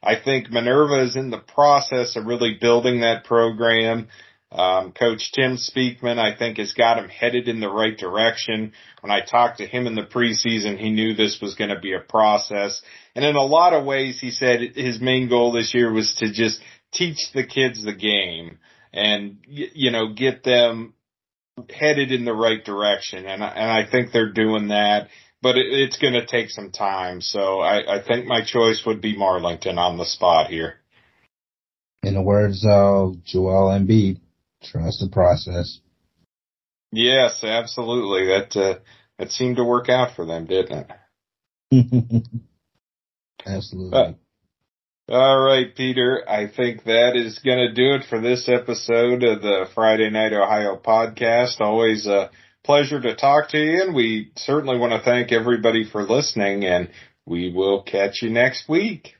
I 0.01 0.15
think 0.15 0.49
Minerva 0.49 1.03
is 1.03 1.15
in 1.15 1.29
the 1.29 1.37
process 1.37 2.15
of 2.15 2.25
really 2.25 2.57
building 2.59 3.01
that 3.01 3.25
program. 3.25 4.07
Um, 4.51 4.93
Coach 4.93 5.31
Tim 5.31 5.57
Speakman, 5.57 6.17
I 6.17 6.35
think, 6.35 6.57
has 6.57 6.73
got 6.73 6.97
him 6.97 7.07
headed 7.07 7.47
in 7.47 7.59
the 7.59 7.69
right 7.69 7.95
direction. 7.95 8.73
When 9.01 9.11
I 9.11 9.21
talked 9.21 9.59
to 9.59 9.67
him 9.67 9.85
in 9.85 9.95
the 9.95 10.03
preseason, 10.03 10.77
he 10.77 10.89
knew 10.89 11.13
this 11.13 11.39
was 11.39 11.55
going 11.55 11.69
to 11.69 11.79
be 11.79 11.93
a 11.93 11.99
process. 11.99 12.81
And 13.15 13.23
in 13.23 13.35
a 13.35 13.43
lot 13.43 13.73
of 13.73 13.85
ways, 13.85 14.19
he 14.19 14.31
said 14.31 14.61
his 14.75 14.99
main 14.99 15.29
goal 15.29 15.51
this 15.51 15.73
year 15.75 15.91
was 15.91 16.15
to 16.15 16.31
just 16.31 16.59
teach 16.91 17.31
the 17.33 17.45
kids 17.45 17.83
the 17.83 17.93
game 17.93 18.57
and, 18.91 19.37
you 19.47 19.91
know, 19.91 20.13
get 20.13 20.43
them 20.43 20.95
headed 21.69 22.11
in 22.11 22.25
the 22.25 22.33
right 22.33 22.63
direction, 22.63 23.25
and 23.25 23.43
I, 23.43 23.47
and 23.49 23.71
I 23.71 23.89
think 23.89 24.11
they're 24.11 24.31
doing 24.31 24.69
that. 24.69 25.09
But 25.41 25.57
it, 25.57 25.67
it's 25.67 25.97
going 25.97 26.13
to 26.13 26.25
take 26.25 26.49
some 26.49 26.71
time, 26.71 27.21
so 27.21 27.59
I, 27.59 27.97
I 27.97 28.03
think 28.03 28.25
my 28.25 28.43
choice 28.43 28.83
would 28.85 29.01
be 29.01 29.15
Marlington 29.15 29.77
on 29.77 29.97
the 29.97 30.05
spot 30.05 30.49
here. 30.49 30.75
In 32.03 32.13
the 32.13 32.21
words 32.21 32.65
of 32.67 33.23
Joel 33.23 33.77
Embiid, 33.77 34.19
trust 34.63 34.99
the 34.99 35.09
process. 35.09 35.79
Yes, 36.91 37.43
absolutely. 37.43 38.27
That 38.27 38.55
uh, 38.55 38.79
that 39.17 39.31
seemed 39.31 39.57
to 39.57 39.63
work 39.63 39.89
out 39.89 40.15
for 40.15 40.25
them, 40.25 40.45
didn't 40.45 40.87
it? 41.71 42.23
absolutely. 43.45 43.99
Uh, 43.99 44.13
all 45.11 45.39
right, 45.39 45.75
Peter. 45.75 46.23
I 46.27 46.47
think 46.47 46.83
that 46.83 47.15
is 47.15 47.39
going 47.39 47.57
to 47.57 47.73
do 47.73 47.95
it 47.95 48.05
for 48.09 48.19
this 48.19 48.47
episode 48.47 49.23
of 49.23 49.41
the 49.41 49.67
Friday 49.73 50.09
Night 50.09 50.33
Ohio 50.33 50.77
podcast. 50.77 51.61
Always 51.61 52.05
a 52.05 52.29
pleasure 52.63 53.01
to 53.01 53.15
talk 53.15 53.49
to 53.49 53.57
you, 53.57 53.83
and 53.83 53.95
we 53.95 54.31
certainly 54.35 54.77
want 54.77 54.93
to 54.93 54.99
thank 54.99 55.31
everybody 55.31 55.89
for 55.89 56.03
listening, 56.03 56.63
and 56.63 56.89
we 57.25 57.51
will 57.51 57.81
catch 57.81 58.21
you 58.21 58.29
next 58.29 58.69
week. 58.69 59.15